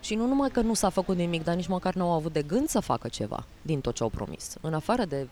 [0.00, 2.42] Și nu numai că nu s-a făcut nimic, dar nici măcar nu au avut de
[2.42, 4.54] gând să facă ceva din tot ce au promis.
[4.60, 5.28] În afară de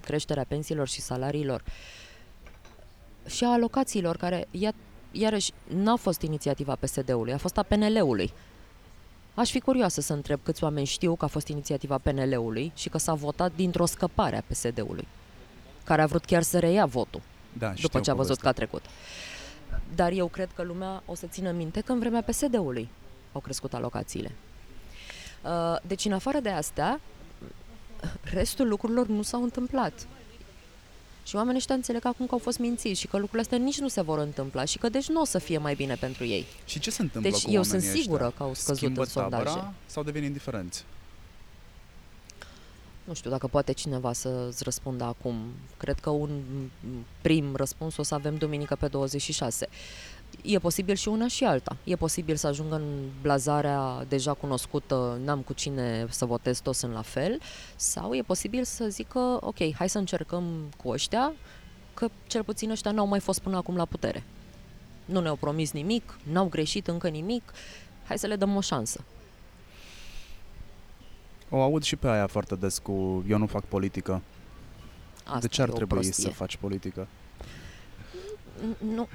[0.00, 1.64] creșterea pensiilor și salariilor
[3.26, 4.48] și a alocațiilor, care,
[5.10, 8.32] iarăși, n-a fost inițiativa PSD-ului, a fost a PNL-ului.
[9.34, 12.98] Aș fi curioasă să întreb câți oameni știu că a fost inițiativa PNL-ului și că
[12.98, 15.08] s-a votat dintr-o scăpare a PSD-ului,
[15.84, 17.20] care a vrut chiar să reia votul,
[17.58, 18.82] da, după ce a văzut că a trecut.
[19.94, 22.88] Dar eu cred că lumea o să țină minte că în vremea PSD-ului
[23.32, 24.32] au crescut alocațiile.
[25.44, 27.00] Uh, deci, în afară de astea,
[28.32, 30.06] restul lucrurilor nu s-au întâmplat.
[31.24, 33.88] Și oamenii ăștia înțeleg acum că au fost mințiți și că lucrurile astea nici nu
[33.88, 36.46] se vor întâmpla și că deci nu o să fie mai bine pentru ei.
[36.64, 38.00] Și ce se întâmplă deci cu eu sunt ăștia?
[38.00, 39.44] sigură că au scăzut Schimbă în sondaje.
[39.44, 40.84] tabăra sau devin indiferenți?
[43.04, 45.36] Nu știu dacă poate cineva să-ți răspundă acum.
[45.76, 46.40] Cred că un
[47.20, 49.68] prim răspuns o să avem duminică pe 26.
[50.42, 51.76] E posibil și una și alta.
[51.84, 56.92] E posibil să ajungă în blazarea deja cunoscută, n-am cu cine să votez, toți sunt
[56.92, 57.40] la fel,
[57.76, 60.44] sau e posibil să zică, ok, hai să încercăm
[60.82, 61.32] cu ăștia,
[61.94, 64.24] că cel puțin ăștia n-au mai fost până acum la putere.
[65.04, 67.52] Nu ne-au promis nimic, n-au greșit încă nimic,
[68.06, 69.04] hai să le dăm o șansă.
[71.48, 74.22] O aud și pe aia foarte des cu eu nu fac politică.
[75.24, 76.24] Asta de ce ar e o trebui prostie.
[76.24, 77.08] să faci politică?
[78.78, 79.08] Nu,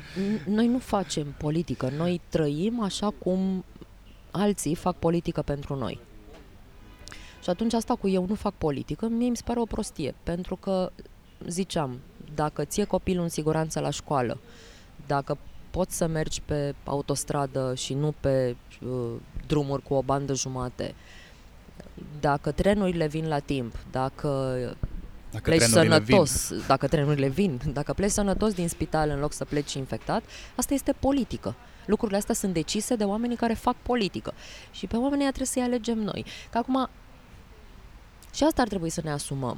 [0.45, 3.65] noi nu facem politică, noi trăim așa cum
[4.31, 5.99] alții fac politică pentru noi.
[7.43, 10.55] Și atunci asta cu eu nu fac politică, mie mi se pare o prostie, pentru
[10.55, 10.91] că,
[11.47, 11.99] ziceam,
[12.35, 14.37] dacă ție copilul în siguranță la școală,
[15.07, 15.37] dacă
[15.71, 19.11] poți să mergi pe autostradă și nu pe uh,
[19.47, 20.95] drumuri cu o bandă jumate,
[22.19, 24.57] dacă trenurile vin la timp, dacă
[25.31, 26.63] Dacă pleci sănătos, vin.
[26.67, 30.23] dacă trenurile vin, dacă pleci sănătos din spital în loc să pleci infectat,
[30.55, 31.55] asta este politică.
[31.85, 34.33] Lucrurile astea sunt decise de oamenii care fac politică.
[34.71, 36.25] Și pe oamenii trebuie să-i alegem noi.
[36.49, 36.89] Că acum,
[38.33, 39.57] și asta ar trebui să ne asumăm.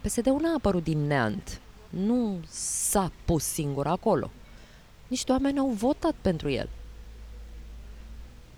[0.00, 1.60] PSD-ul n-a apărut din neant.
[1.88, 4.30] Nu s-a pus singur acolo.
[5.08, 6.68] Niște oameni au votat pentru el.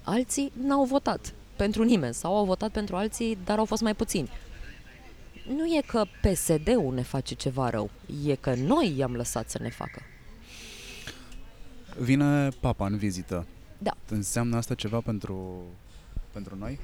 [0.03, 4.31] Alții n-au votat pentru nimeni sau au votat pentru alții, dar au fost mai puțini
[5.49, 7.91] nu e că PSD-ul ne face ceva rău,
[8.27, 10.03] e că noi i-am lăsat să ne facă.
[11.99, 13.47] Vine papa în vizită.
[13.79, 13.97] Da.
[14.09, 15.65] Înseamnă asta ceva pentru,
[16.33, 16.79] pentru noi?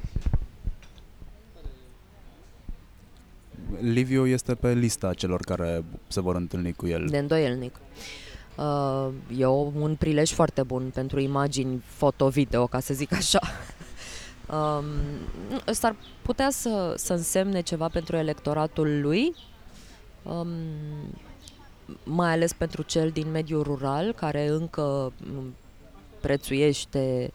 [3.80, 7.06] Liviu este pe lista celor care se vor întâlni cu el.
[7.06, 7.80] De îndoielnic.
[8.56, 13.40] Uh, e un prilej foarte bun pentru imagini foto-video, ca să zic așa.
[14.52, 14.84] Um,
[15.72, 19.34] s-ar putea să, să însemne ceva pentru electoratul lui,
[20.22, 20.48] um,
[22.04, 25.12] mai ales pentru cel din mediul rural, care încă
[26.20, 27.30] prețuiește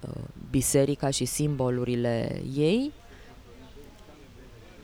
[0.00, 2.92] uh, biserica și simbolurile ei.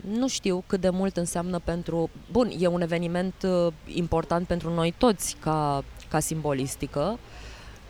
[0.00, 2.10] Nu știu cât de mult înseamnă pentru...
[2.30, 7.18] Bun, e un eveniment uh, important pentru noi toți ca, ca simbolistică,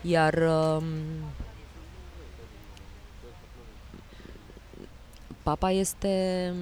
[0.01, 0.83] iar uh,
[5.47, 6.53] Papa este...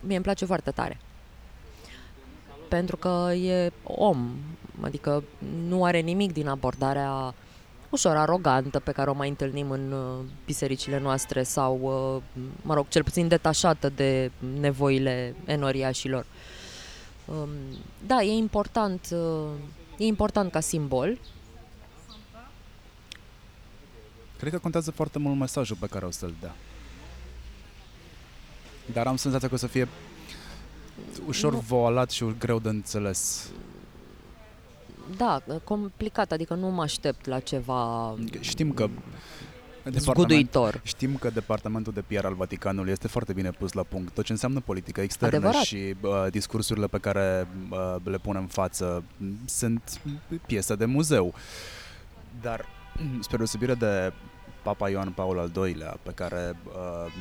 [0.00, 1.00] Mie îmi place foarte tare.
[2.68, 4.30] Pentru că e om,
[4.80, 5.24] adică
[5.66, 7.34] nu are nimic din abordarea
[7.90, 12.88] ușor arogantă pe care o mai întâlnim în uh, bisericile noastre sau, uh, mă rog,
[12.88, 16.26] cel puțin detașată de nevoile enoriașilor.
[17.24, 17.48] Um,
[18.06, 19.50] da, e important, uh,
[19.98, 21.18] e important ca simbol,
[24.42, 26.54] Cred că contează foarte mult mesajul pe care o să-l dea.
[28.92, 29.88] Dar am senzația că o să fie
[31.26, 31.58] ușor nu.
[31.58, 33.50] voalat și greu de înțeles.
[35.16, 38.88] Da, complicat, adică nu mă aștept la ceva Știm că
[39.90, 40.80] zguduitor.
[40.84, 44.14] Știm că departamentul de PR al Vaticanului este foarte bine pus la punct.
[44.14, 45.62] Tot ce înseamnă politică externă Adevărat.
[45.62, 49.04] și uh, discursurile pe care uh, le punem în față
[49.44, 50.00] sunt
[50.46, 51.34] piese de muzeu.
[52.40, 52.66] Dar,
[53.20, 54.12] spre deosebire de
[54.62, 57.12] Papa Ioan Paul al II-lea, pe care uh,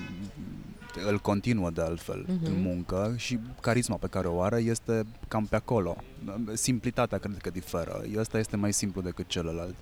[1.07, 2.45] îl continuă de altfel uh-huh.
[2.45, 5.95] în muncă și carisma pe care o are este cam pe acolo.
[6.53, 8.01] Simplitatea cred că diferă.
[8.17, 9.75] Ăsta este mai simplu decât celălalt.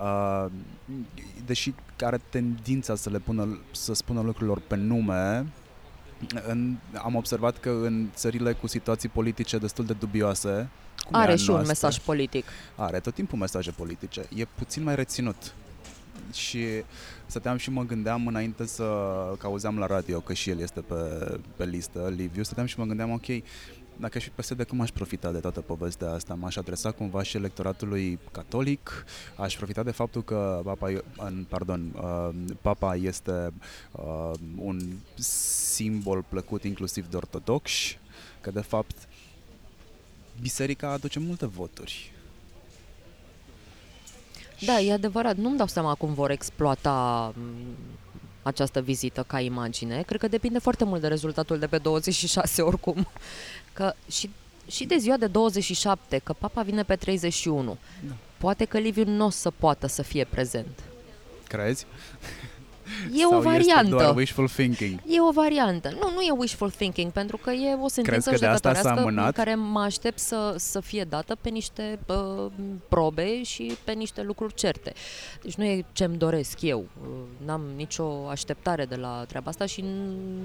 [0.00, 0.46] Uh,
[1.46, 5.46] deși are tendința să le pună, să spună lucrurilor pe nume,
[6.46, 10.68] în, am observat că în țările cu situații politice destul de dubioase,
[11.06, 12.44] cum are și noastră, un mesaj politic.
[12.76, 14.26] Are tot timpul mesaje politice.
[14.36, 15.54] E puțin mai reținut.
[16.32, 16.64] Și
[17.26, 18.84] stăteam și mă gândeam înainte să,
[19.38, 20.94] că auzeam la radio că și el este pe,
[21.56, 23.26] pe listă, Liviu, stăteam și mă gândeam, ok,
[23.96, 26.34] dacă aș fi PSD, cum aș profita de toată povestea asta?
[26.34, 29.04] M-aș adresa cumva și electoratului catolic,
[29.36, 31.02] aș profita de faptul că papa,
[31.48, 32.28] pardon, uh,
[32.60, 33.52] papa este
[33.92, 34.80] uh, un
[35.18, 37.98] simbol plăcut inclusiv de ortodoxi,
[38.40, 39.08] că de fapt
[40.40, 42.13] biserica aduce multe voturi.
[44.66, 45.36] Da, e adevărat.
[45.36, 47.34] Nu-mi dau seama cum vor exploata
[48.42, 50.02] această vizită ca imagine.
[50.02, 53.08] Cred că depinde foarte mult de rezultatul de pe 26 oricum.
[53.72, 54.30] Că și,
[54.66, 57.78] și de ziua de 27, că papa vine pe 31.
[58.08, 58.14] Da.
[58.36, 60.78] Poate că Liviu nu o să poată să fie prezent.
[61.48, 61.86] Crezi?
[63.12, 63.94] E Sau o variantă.
[63.94, 65.00] Este doar wishful thinking?
[65.06, 65.88] E o variantă.
[65.88, 70.18] Nu, nu e wishful thinking, pentru că e o sentință judecătorească în care mă aștept
[70.18, 72.46] să, să fie dată pe niște uh,
[72.88, 74.92] probe și pe niște lucruri certe.
[75.42, 76.84] Deci nu e ce-mi doresc eu.
[77.44, 79.84] N-am nicio așteptare de la treaba asta și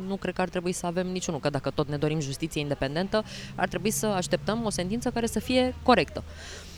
[0.08, 3.24] nu cred că ar trebui să avem niciunul, că dacă tot ne dorim justiție independentă,
[3.56, 6.24] ar trebui să așteptăm o sentință care să fie corectă.
[6.26, 6.69] Uh,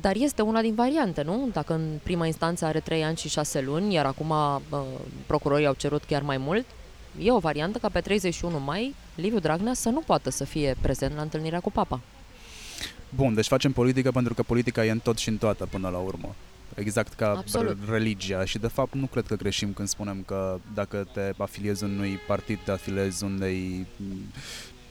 [0.00, 1.48] dar este una din variante, nu?
[1.52, 4.80] Dacă în prima instanță are 3 ani și 6 luni, iar acum uh,
[5.26, 6.64] procurorii au cerut chiar mai mult,
[7.18, 11.14] e o variantă ca pe 31 mai Liviu Dragnea să nu poată să fie prezent
[11.14, 12.00] la întâlnirea cu papa.
[13.14, 15.98] Bun, deci facem politică pentru că politica e în tot și în toată până la
[15.98, 16.34] urmă.
[16.74, 17.78] Exact ca Absolut.
[17.88, 22.18] religia și de fapt nu cred că greșim când spunem că dacă te afiliezi unui
[22.26, 24.22] partid, te afiliezi unei mm,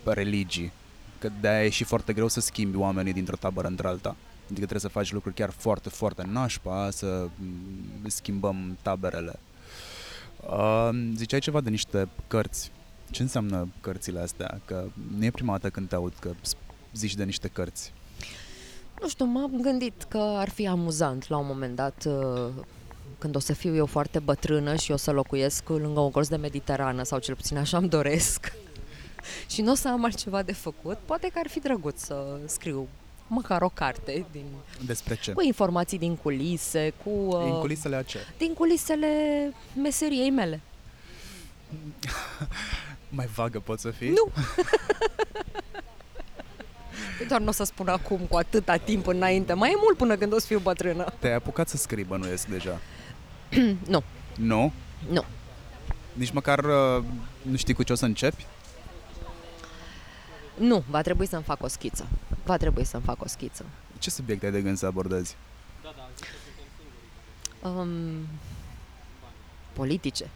[0.04, 0.72] religii.
[1.20, 4.16] Că de-aia e și foarte greu să schimbi oamenii dintr-o tabără într-alta.
[4.46, 9.40] Adică trebuie să faci lucruri chiar foarte, foarte nașpa, să mm, schimbăm taberele.
[10.48, 12.72] Uh, ziceai ceva de niște cărți.
[13.12, 14.60] Ce înseamnă cărțile astea?
[14.66, 14.86] Că
[15.18, 16.32] nu e prima dată când te aud că
[16.94, 17.94] zici de niște cărți.
[19.02, 22.64] Nu știu, m-am gândit că ar fi amuzant la un moment dat uh,
[23.18, 26.36] când o să fiu eu foarte bătrână și o să locuiesc lângă un colț de
[26.36, 28.54] Mediterană sau cel puțin așa îmi doresc
[29.54, 32.88] și nu o să am altceva de făcut, poate că ar fi drăguț să scriu
[33.28, 34.46] măcar o carte din,
[34.86, 35.32] Despre ce?
[35.32, 37.10] cu informații din culise, cu...
[37.10, 38.20] Uh, din culisele a ce?
[38.38, 39.08] Din culisele
[39.82, 40.62] meseriei mele.
[43.10, 44.10] Mai vagă pot să fii?
[44.10, 44.32] Nu!
[47.28, 49.54] Doar nu o să spun acum cu atâta timp înainte.
[49.54, 51.14] Mai e mult până când o să fiu bătrână.
[51.20, 52.80] Te-ai apucat să scrii, bănuiesc, deja?
[53.94, 54.04] nu.
[54.36, 54.72] Nu?
[55.10, 55.26] Nu.
[56.14, 57.04] Nici măcar uh,
[57.42, 58.46] nu știi cu ce o să începi?
[60.58, 62.08] Nu, va trebui să-mi fac o schiță.
[62.44, 63.66] Va trebui să-mi fac o schiță.
[64.00, 65.36] Ce subiecte ai de gând să abordezi?
[67.64, 68.28] Um,
[69.74, 70.30] politice.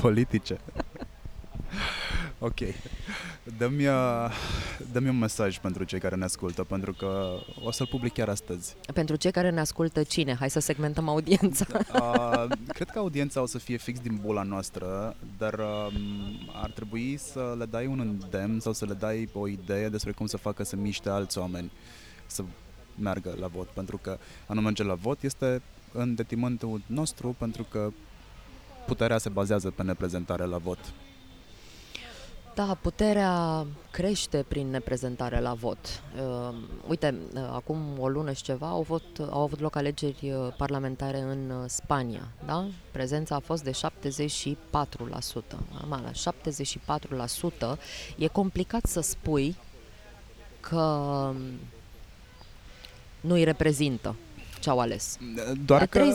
[0.00, 0.60] politice.
[2.40, 2.58] Ok.
[3.58, 4.30] Dă-mi, uh,
[4.92, 8.76] dă-mi un mesaj pentru cei care ne ascultă, pentru că o să-l public chiar astăzi.
[8.94, 10.34] Pentru cei care ne ascultă cine?
[10.34, 11.66] Hai să segmentăm audiența.
[11.98, 15.92] Uh, cred că audiența o să fie fix din bula noastră, dar uh,
[16.62, 20.26] ar trebui să le dai un îndemn sau să le dai o idee despre cum
[20.26, 21.70] să facă să miște alți oameni
[22.26, 22.42] să
[22.94, 25.62] meargă la vot, pentru că a nu merge la vot este
[25.92, 27.90] în detrimentul nostru, pentru că
[28.86, 30.78] puterea se bazează pe neprezentare la vot.
[32.58, 35.78] Da, puterea crește prin neprezentare la vot.
[36.16, 36.54] Uh,
[36.88, 41.20] uite, uh, acum o lună și ceva au, avut, au avut loc alegeri uh, parlamentare
[41.20, 42.66] în uh, Spania, da?
[42.90, 43.74] Prezența a fost de 74%.
[45.82, 46.32] Am la
[47.74, 47.78] 74%
[48.16, 49.56] e complicat să spui
[50.60, 51.36] că um,
[53.20, 54.14] nu îi reprezintă
[54.60, 55.18] ce au ales.
[55.64, 56.12] Doar că...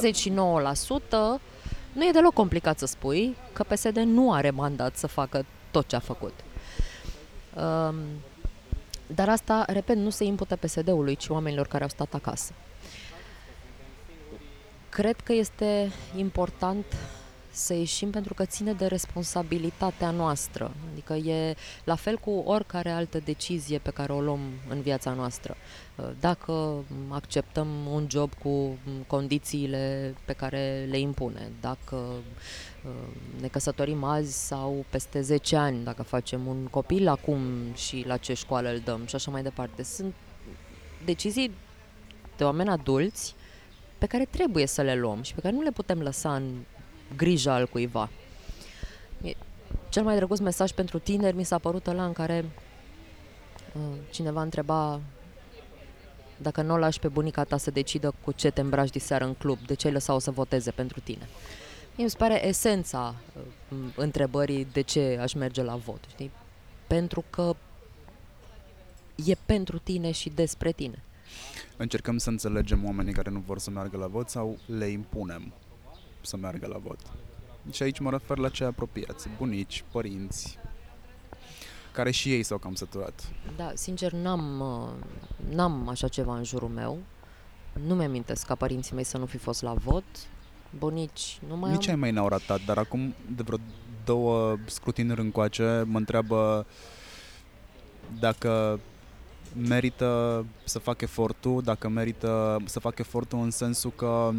[1.37, 1.41] 39%
[1.93, 5.95] nu e deloc complicat să spui că PSD nu are mandat să facă tot ce
[5.95, 6.33] a făcut.
[7.55, 7.95] Um,
[9.07, 12.53] dar asta, repet, nu se impută PSD-ului, ci oamenilor care au stat acasă.
[14.89, 16.85] Cred că este important
[17.53, 20.71] să ieșim pentru că ține de responsabilitatea noastră.
[20.91, 24.39] Adică e la fel cu oricare altă decizie pe care o luăm
[24.69, 25.55] în viața noastră.
[26.19, 28.77] Dacă acceptăm un job cu
[29.07, 32.91] condițiile pe care le impune, dacă uh,
[33.41, 38.33] ne căsătorim azi sau peste 10 ani, dacă facem un copil acum și la ce
[38.33, 39.83] școală îl dăm și așa mai departe.
[39.83, 40.13] Sunt
[41.05, 41.51] decizii
[42.37, 43.35] de oameni adulți
[43.97, 46.53] pe care trebuie să le luăm și pe care nu le putem lăsa în
[47.15, 48.09] grija al cuiva.
[49.89, 52.45] Cel mai drăguț mesaj pentru tineri mi s-a părut ăla în care
[53.75, 54.99] uh, cineva întreba
[56.37, 59.33] dacă nu o lași pe bunica ta să decidă cu ce te îmbraci diseară în
[59.33, 61.27] club, de ce ai lăsat-o să voteze pentru tine.
[61.95, 66.31] Mie mi se pare esența uh, întrebării de ce aș merge la vot, știi?
[66.87, 67.55] Pentru că
[69.25, 71.03] e pentru tine și despre tine.
[71.77, 75.53] Încercăm să înțelegem oamenii care nu vor să meargă la vot sau le impunem
[76.25, 76.99] să meargă la vot.
[77.71, 80.57] Și aici mă refer la cei apropiați, bunici, părinți,
[81.91, 83.31] care și ei s-au cam săturat.
[83.55, 84.89] Da, sincer, n-am, uh,
[85.55, 86.97] n-am așa ceva în jurul meu.
[87.85, 90.03] Nu mi-amintesc ca părinții mei să nu fi fost la vot.
[90.77, 91.93] Bunici, nu mai Nici am...
[91.93, 93.57] ai mei n-au ratat, dar acum de vreo
[94.05, 96.65] două scrutinuri încoace mă întreabă
[98.19, 98.79] dacă
[99.53, 104.31] merită să fac efortul, dacă merită să fac efortul în sensul că,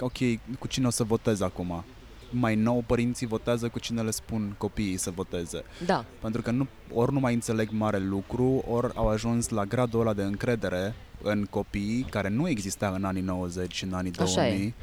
[0.00, 0.16] ok,
[0.58, 1.84] cu cine o să votez acum?
[2.30, 5.62] Mai nou părinții votează cu cine le spun copiii să voteze.
[5.86, 10.00] Da, Pentru că nu, ori nu mai înțeleg mare lucru, ori au ajuns la gradul
[10.00, 14.34] ăla de încredere în copii care nu exista în anii 90 și în anii Așa
[14.34, 14.74] 2000.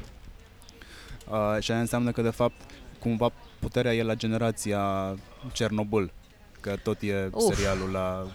[1.28, 2.60] Uh, și aia înseamnă că, de fapt,
[2.98, 5.14] cumva puterea e la generația
[5.52, 6.12] Cernobâl,
[6.60, 7.54] că tot e Uf.
[7.54, 8.26] serialul la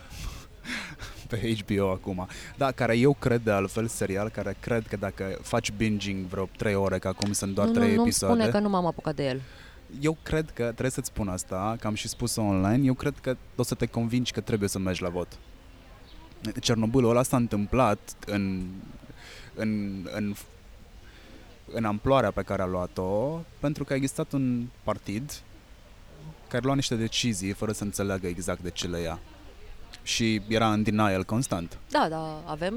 [1.27, 2.27] pe HBO acum.
[2.57, 6.75] Da, care eu cred de altfel serial, care cred că dacă faci binging vreo 3
[6.75, 8.33] ore, că acum sunt doar nu, 3 nu, nu episoade.
[8.33, 9.41] spune că nu m-am apucat de el.
[10.01, 13.37] Eu cred că, trebuie să-ți spun asta, că am și spus-o online, eu cred că
[13.55, 15.37] o să te convingi că trebuie să mergi la vot.
[16.59, 18.65] Cernobâlul ăla s-a întâmplat în,
[19.53, 20.35] în, în,
[21.73, 25.31] în amploarea pe care a luat-o, pentru că a existat un partid
[26.47, 29.19] care lua niște decizii fără să înțeleagă exact de ce le ia.
[30.05, 31.77] Și era în denial constant.
[31.89, 32.73] Da, dar avem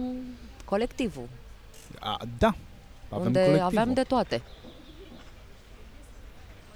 [0.64, 1.28] colectivul,
[2.00, 2.54] A, da,
[3.08, 3.66] avem unde colectivul.
[3.66, 4.42] aveam de toate.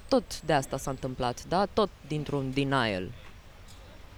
[0.07, 1.65] Tot de asta s-a întâmplat, da?
[1.65, 3.11] Tot dintr-un denial.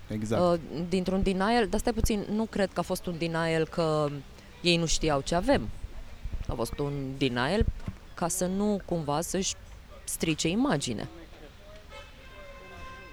[0.07, 0.41] Exact.
[0.41, 0.59] Uh,
[0.89, 4.09] dintr-un denial, dar stai puțin, nu cred că a fost un denial că
[4.61, 5.69] ei nu știau ce avem.
[6.47, 7.65] A fost un denial
[8.13, 9.53] ca să nu cumva să-și
[10.03, 11.07] strice imagine.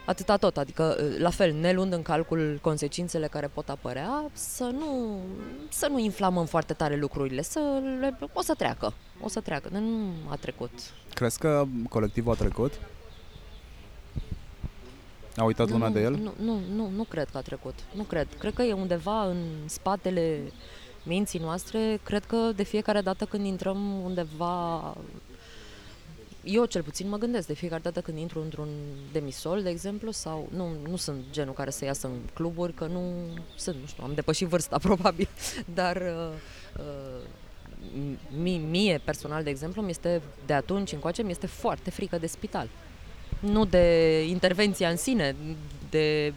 [0.04, 4.64] Atâta tot, adică uh, la fel, ne luând în calcul consecințele care pot apărea, să
[4.64, 5.18] nu,
[5.68, 7.60] să nu inflamăm foarte tare lucrurile, să
[8.00, 10.70] le, o să treacă, o să treacă, dar nu a trecut.
[11.14, 12.72] Crezi că colectivul a trecut?
[15.36, 16.12] A uitat lumea nu, de el?
[16.12, 17.74] Nu, nu, nu, nu cred că a trecut.
[17.92, 18.28] Nu cred.
[18.38, 19.36] Cred că e undeva în
[19.66, 20.40] spatele
[21.02, 22.00] minții noastre.
[22.02, 24.96] Cred că de fiecare dată când intrăm undeva...
[26.44, 28.68] Eu cel puțin mă gândesc de fiecare dată când intru într-un
[29.12, 33.02] demisol, de exemplu, sau nu, nu sunt genul care să iasă în cluburi, că nu
[33.56, 35.28] sunt, nu știu, am depășit vârsta probabil,
[35.74, 36.32] dar uh,
[36.78, 37.22] uh,
[38.40, 42.26] mie, mie personal, de exemplu, mi este de atunci încoace, mi este foarte frică de
[42.26, 42.68] spital.
[43.40, 45.36] Nu de intervenția în sine,
[45.90, 46.32] de,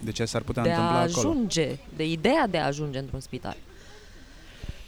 [0.00, 1.28] De ce s-ar putea de întâmpla a acolo?
[1.28, 3.56] ajunge, de ideea de a ajunge într-un spital.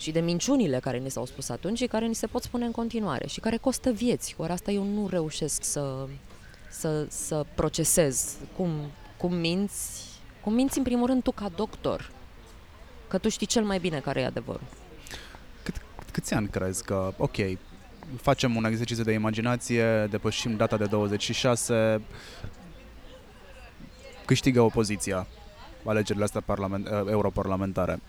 [0.00, 2.70] Și de minciunile care ni s-au spus atunci și care ni se pot spune în
[2.70, 4.34] continuare și care costă vieți.
[4.38, 6.06] Ori asta eu nu reușesc să,
[6.70, 8.36] să, să procesez.
[8.56, 8.70] Cum,
[9.16, 10.04] cum minți,
[10.40, 12.10] cum minți în primul rând tu ca doctor.
[13.08, 14.66] Că tu știi cel mai bine care e adevărul.
[16.12, 17.36] Câți ani crezi că, ok,
[18.16, 22.00] facem un exercițiu de imaginație, depășim data de 26,
[24.24, 25.26] câștigă opoziția
[25.84, 28.00] alegerile astea parlament, uh, europarlamentare.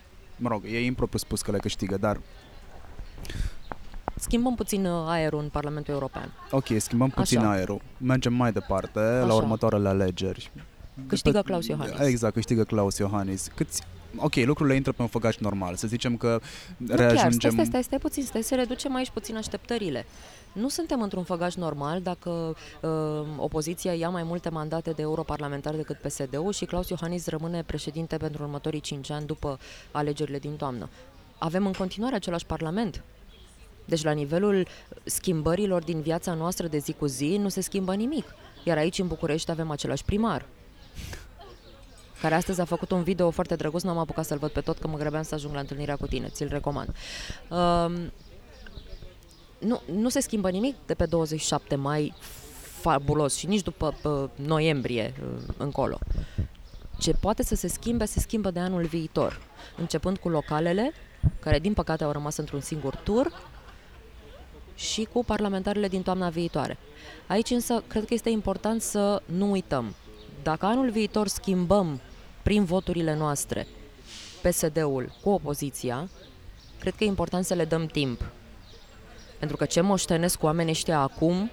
[0.42, 2.20] Mă rog, e impropriu spus că le câștigă, dar
[4.16, 6.32] Schimbăm puțin uh, aerul în Parlamentul European.
[6.50, 7.50] ok, schimbăm puțin Așa.
[7.50, 7.80] aerul.
[7.98, 9.34] Mergem mai departe la Așa.
[9.34, 10.50] următoarele alegeri.
[11.06, 11.98] Câștigă După- Klaus Iohannis.
[11.98, 13.50] Exact, câștigă Klaus Iohannis.
[13.54, 13.82] Câți
[14.16, 15.74] Ok, lucrurile intră pe un făgaș normal.
[15.74, 16.40] Să zicem că
[16.76, 17.38] Nu chiar, reajungem...
[17.38, 20.06] stai, stai, stai, stai puțin, stai să reducem aici puțin așteptările.
[20.52, 22.90] Nu suntem într-un făgaș normal dacă uh,
[23.36, 28.42] opoziția ia mai multe mandate de europarlamentar decât PSD-ul și Claus Iohannis rămâne președinte pentru
[28.42, 29.58] următorii 5 ani după
[29.90, 30.88] alegerile din toamnă.
[31.38, 33.02] Avem în continuare același parlament.
[33.84, 34.66] Deci la nivelul
[35.04, 38.24] schimbărilor din viața noastră de zi cu zi nu se schimbă nimic.
[38.64, 40.46] Iar aici în București avem același primar
[42.22, 44.88] care astăzi a făcut un video foarte drăguț, n-am apucat să-l văd pe tot, că
[44.88, 46.94] mă grăbeam să ajung la întâlnirea cu tine, ți-l recomand.
[47.50, 48.12] Um,
[49.58, 52.14] nu, nu se schimbă nimic de pe 27 mai
[52.80, 55.98] fabulos și nici după uh, noiembrie uh, încolo.
[56.98, 59.40] Ce poate să se schimbe, se schimbă de anul viitor,
[59.76, 60.92] începând cu localele,
[61.40, 63.50] care din păcate au rămas într-un singur tur,
[64.74, 66.78] și cu parlamentarele din toamna viitoare.
[67.26, 69.94] Aici însă cred că este important să nu uităm.
[70.42, 72.00] Dacă anul viitor schimbăm
[72.42, 73.66] prin voturile noastre
[74.42, 76.08] PSD-ul cu opoziția,
[76.80, 78.24] cred că e important să le dăm timp.
[79.38, 81.50] Pentru că ce moștenesc cu oamenii ăștia acum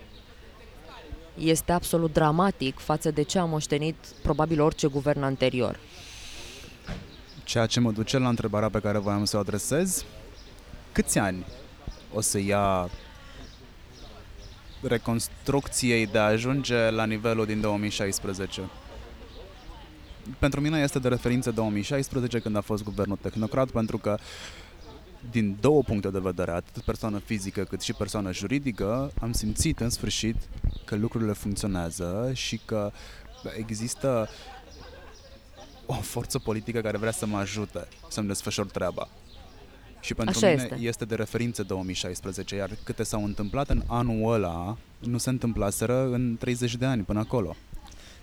[1.38, 5.80] este absolut dramatic față de ce a moștenit probabil orice guvern anterior.
[7.44, 10.06] Ceea ce mă duce la întrebarea pe care voiam să o adresez,
[10.92, 11.46] câți ani
[12.14, 12.90] o să ia
[14.82, 18.62] reconstrucției de a ajunge la nivelul din 2016?
[20.40, 24.18] Pentru mine este de referință 2016 când a fost guvernul tehnocrat pentru că
[25.32, 29.90] din două puncte de vedere, atât persoană fizică cât și persoană juridică, am simțit în
[29.90, 30.36] sfârșit
[30.86, 32.92] că lucrurile funcționează și că
[33.58, 34.30] există
[35.86, 39.10] o forță politică care vrea să mă ajute să-mi desfășor treaba.
[40.00, 40.78] Și pentru Așa mine este.
[40.88, 46.36] este de referință 2016, iar câte s-au întâmplat în anul ăla nu se întâmplaseră în
[46.40, 47.56] 30 de ani până acolo.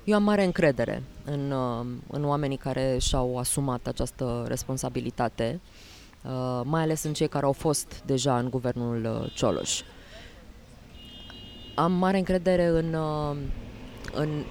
[0.06, 5.60] Eu am mare încredere în, uh, în oamenii care și-au asumat această responsabilitate,
[6.24, 9.80] uh, mai ales în cei care au fost deja în guvernul uh, Cioloș.
[11.74, 13.36] Am mare încredere în, uh,
[14.14, 14.44] în,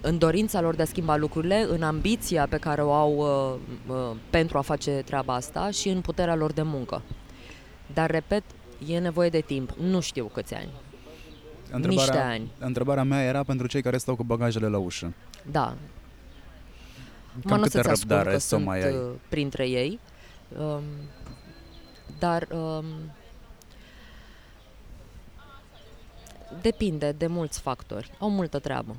[0.00, 4.16] în dorința lor de a schimba lucrurile, în ambiția pe care o au uh, uh,
[4.30, 7.02] pentru a face treaba asta și în puterea lor de muncă.
[7.94, 8.42] Dar, repet,
[8.86, 9.70] e nevoie de timp.
[9.70, 10.70] Nu știu câți ani.
[11.76, 12.50] Niște ani.
[12.58, 15.12] Întrebarea mea era pentru cei care stau cu bagajele la ușă.
[15.50, 15.74] Da,
[17.42, 18.94] Cam mă nu câte să-ți ascund răbdare că să o sunt mai ai?
[18.94, 20.00] uh, printre ei,
[20.58, 20.82] um,
[22.18, 22.84] dar um,
[26.60, 28.10] depinde de mulți factori.
[28.18, 28.96] Au multă treabă.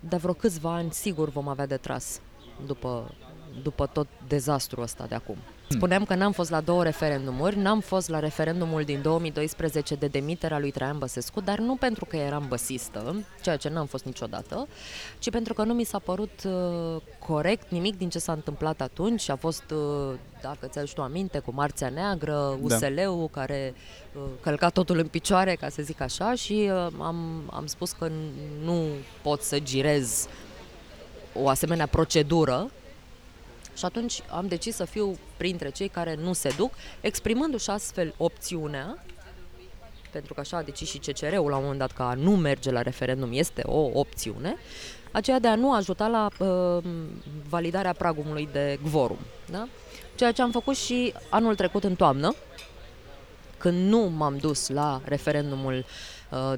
[0.00, 2.20] De vreo câțiva ani, sigur, vom avea de tras
[2.66, 3.14] după,
[3.62, 5.36] după tot dezastrul ăsta de acum.
[5.68, 10.58] Spuneam că n-am fost la două referendumuri, n-am fost la referendumul din 2012 de demiterea
[10.58, 14.68] lui Traian Băsescu, dar nu pentru că eram băsistă, ceea ce n-am fost niciodată,
[15.18, 19.28] ci pentru că nu mi s-a părut uh, corect nimic din ce s-a întâmplat atunci.
[19.28, 22.74] A fost, uh, dacă ți-aduci tu aminte, cu Marțea Neagră, Da.
[22.74, 23.74] USL-ul care
[24.14, 28.10] uh, călca totul în picioare, ca să zic așa, și uh, am, am spus că
[28.64, 28.84] nu
[29.22, 30.26] pot să girez
[31.34, 32.70] o asemenea procedură
[33.76, 39.04] și atunci am decis să fiu printre cei care nu se duc, exprimându-și astfel opțiunea,
[40.10, 42.70] pentru că așa a decis și CCR-ul la un moment dat că a nu merge
[42.70, 44.56] la referendum este o opțiune,
[45.10, 46.84] aceea de a nu ajuta la uh,
[47.48, 49.18] validarea pragului de quorum.
[49.50, 49.68] Da?
[50.14, 52.34] Ceea ce am făcut și anul trecut în toamnă,
[53.58, 55.84] când nu m-am dus la referendumul uh,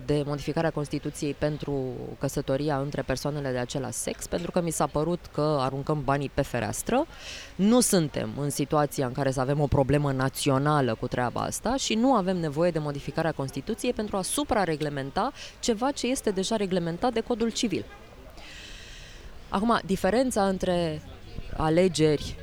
[0.04, 4.86] de modificare a Constituției pentru căsătoria între persoanele de același sex, pentru că mi s-a
[4.86, 7.06] părut că aruncăm banii pe fereastră.
[7.54, 11.94] Nu suntem în situația în care să avem o problemă națională cu treaba asta și
[11.94, 17.20] nu avem nevoie de modificarea Constituției pentru a suprareglementa ceva ce este deja reglementat de
[17.20, 17.84] codul civil.
[19.48, 21.02] Acum, diferența între
[21.56, 22.36] alegeri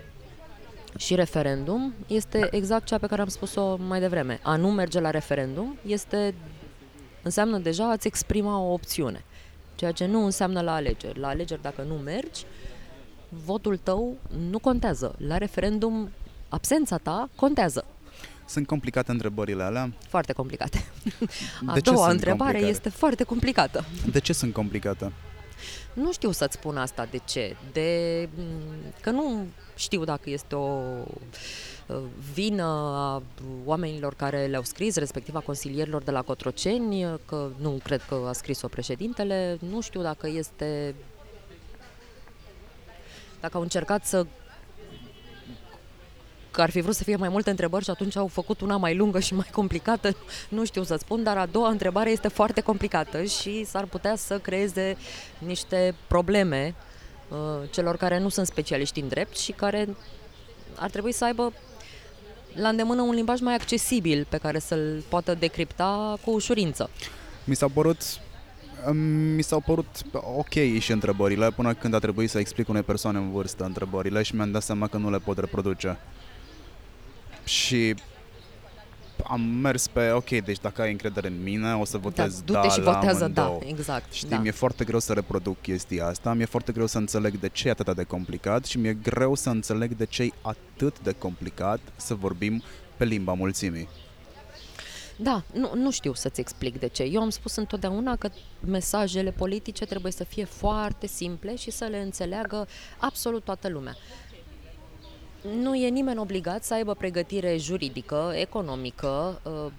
[0.98, 4.40] și referendum este exact cea pe care am spus-o mai devreme.
[4.44, 6.34] A nu merge la referendum este
[7.24, 9.24] înseamnă deja a-ți exprima o opțiune,
[9.76, 11.20] ceea ce nu înseamnă la alegeri.
[11.20, 12.46] La alegeri, dacă nu mergi,
[13.30, 14.18] votul tău
[14.50, 15.16] nu contează.
[15.28, 16.10] La referendum,
[16.50, 17.86] absența ta contează.
[18.46, 19.94] Sunt complicate întrebările alea?
[20.08, 20.84] Foarte complicate.
[21.68, 22.72] A De ce doua sunt întrebare complicate?
[22.72, 23.86] este foarte complicată.
[24.12, 25.12] De ce sunt complicate?
[25.94, 27.56] Nu știu să-ți spun asta de ce.
[27.72, 28.30] De
[29.02, 29.46] că nu
[29.76, 31.06] știu dacă este o uh,
[32.34, 32.64] vină
[32.96, 33.22] a
[33.66, 38.32] oamenilor care le-au scris, respectiv a consilierilor de la Cotroceni, că nu cred că a
[38.32, 40.96] scris-o președintele, nu știu dacă este
[43.40, 44.26] dacă au încercat să
[46.52, 48.96] că ar fi vrut să fie mai multe întrebări și atunci au făcut una mai
[48.96, 50.16] lungă și mai complicată,
[50.50, 54.40] nu știu să spun, dar a doua întrebare este foarte complicată și s-ar putea să
[54.40, 54.98] creeze
[55.38, 56.76] niște probleme
[57.30, 59.96] uh, celor care nu sunt specialiști în drept și care
[60.76, 61.54] ar trebui să aibă
[62.54, 66.90] la îndemână un limbaj mai accesibil pe care să-l poată decripta cu ușurință.
[67.44, 68.02] Mi s-au părut
[69.36, 69.88] mi s-au părut
[70.38, 74.36] ok și întrebările până când a trebuit să explic unei persoane în vârstă întrebările și
[74.36, 75.98] mi-am dat seama că nu le pot reproduce.
[77.44, 77.96] Și
[79.28, 82.62] am mers pe ok, deci dacă ai încredere în mine, o să votez da, da,
[82.62, 83.58] du-te și la votează amândouă.
[83.62, 84.14] da, exact.
[84.14, 84.38] Știi, da.
[84.38, 87.72] mi-e foarte greu să reproduc chestia asta, mi-e foarte greu să înțeleg de ce e
[87.72, 92.14] atât de complicat și mi-e greu să înțeleg de ce e atât de complicat să
[92.14, 92.64] vorbim
[92.98, 93.88] pe limba mulțimii.
[95.24, 97.04] Da, nu, nu știu să-ți explic de ce.
[97.04, 98.30] Eu am spus întotdeauna că
[98.66, 102.68] mesajele politice trebuie să fie foarte simple și să le înțeleagă
[102.98, 103.96] absolut toată lumea.
[105.42, 109.72] Nu e nimeni obligat să aibă pregătire juridică, economică, uh,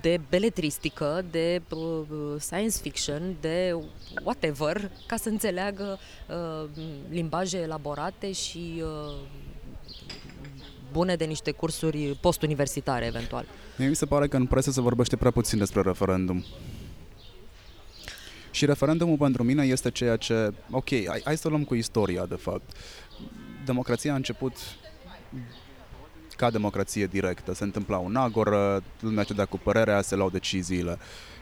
[0.00, 2.08] de beletristică, de uh,
[2.38, 3.76] science fiction, de
[4.22, 5.98] whatever, ca să înțeleagă
[6.28, 6.68] uh,
[7.10, 9.14] limbaje elaborate și uh,
[10.92, 13.44] bune de niște cursuri postuniversitare, eventual.
[13.76, 16.44] Mie mi se pare că în presă se vorbește prea puțin despre referendum.
[18.50, 22.34] Și referendumul pentru mine este ceea ce, ok, hai, hai să luăm cu istoria, de
[22.34, 22.76] fapt.
[23.64, 24.56] Democrația a început
[26.36, 27.54] ca democrație directă.
[27.54, 30.98] Se întâmpla un agoră, lumea cedea cu părerea, se luau deciziile.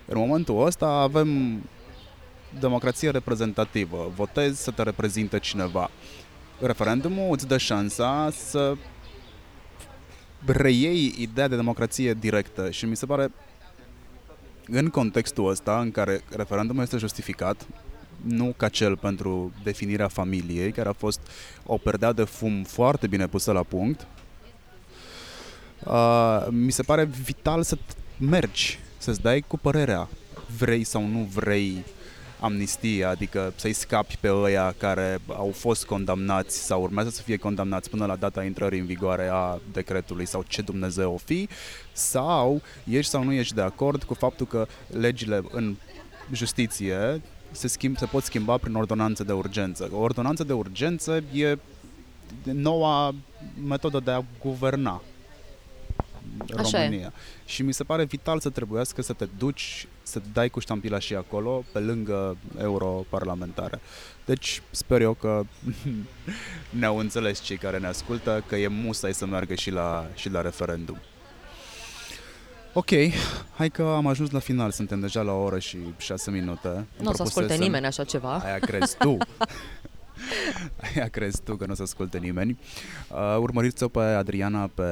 [0.07, 1.61] În momentul ăsta avem
[2.61, 4.13] democrație reprezentativă.
[4.15, 5.91] Votezi să te reprezinte cineva.
[6.61, 8.77] Referendumul îți dă șansa să
[10.47, 13.33] reiei ideea de democrație directă și mi se pare
[14.67, 17.67] în contextul ăsta în care referendumul este justificat,
[18.27, 21.21] nu ca cel pentru definirea familiei, care a fost
[21.67, 24.07] o perdea de fum foarte bine pusă la punct,
[25.85, 27.79] uh, mi se pare vital să
[28.19, 30.09] mergi, să-ți dai cu părerea,
[30.59, 31.85] vrei sau nu vrei
[32.43, 37.91] amnistie, adică să-i scapi pe ăia care au fost condamnați sau urmează să fie condamnați
[37.91, 41.49] până la data intrării în vigoare a decretului sau ce Dumnezeu o fi,
[41.93, 45.77] sau ești sau nu ești de acord cu faptul că legile în
[46.33, 47.21] justiție
[47.53, 49.89] se, schimb, se pot schimba prin ordonanță de urgență.
[49.93, 51.59] O ordonanță de urgență e
[52.43, 53.15] noua
[53.67, 55.03] metodă de a guverna
[56.57, 57.07] Așa România.
[57.07, 57.13] E.
[57.45, 61.15] Și mi se pare vital să trebuiască să te duci, să dai cu ștampila și
[61.15, 63.81] acolo, pe lângă europarlamentare.
[64.25, 65.45] Deci sper eu că
[66.79, 70.41] ne-au înțeles cei care ne ascultă, că e musai să meargă și la, și la
[70.41, 70.99] referendum.
[72.75, 72.91] Ok,
[73.57, 76.87] hai că am ajuns la final, suntem deja la o oră și șase minute.
[77.01, 78.37] Nu o să asculte nimeni așa ceva.
[78.37, 79.17] Aia crezi tu.
[80.95, 82.59] Aia crezi tu că nu o să asculte nimeni.
[83.11, 84.83] Uh, urmăriți-o pe Adriana pe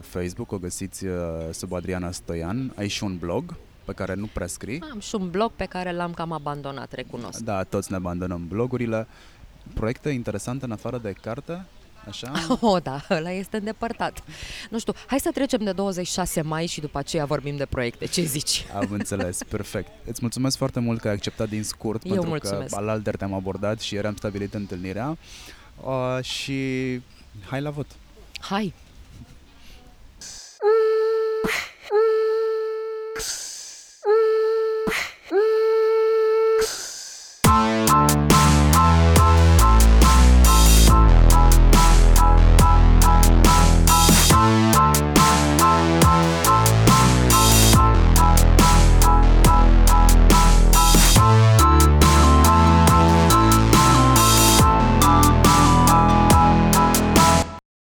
[0.00, 1.14] Facebook, o găsiți uh,
[1.50, 2.72] sub Adriana Stoian.
[2.76, 3.54] Ai și un blog
[3.84, 4.82] pe care nu prea scrii.
[4.92, 7.38] Am și un blog pe care l-am cam abandonat, recunosc.
[7.38, 9.06] Da, toți ne abandonăm blogurile.
[9.74, 11.64] Proiecte interesante în afară de carte?
[12.08, 12.32] Așa?
[12.48, 14.22] O, oh, da, ăla este îndepărtat.
[14.70, 18.06] Nu știu, hai să trecem de 26 mai și după aceea vorbim de proiecte.
[18.06, 18.66] Ce zici?
[18.74, 19.90] Am înțeles, perfect.
[20.04, 22.74] Îți mulțumesc foarte mult că ai acceptat din scurt, Eu pentru mulțumesc.
[22.74, 25.16] că alalter te-am abordat și eram stabilit întâlnirea.
[25.84, 27.00] Uh, și
[27.46, 27.86] hai la vot.
[28.40, 28.74] Hai!
[28.74, 28.78] Mm-hmm.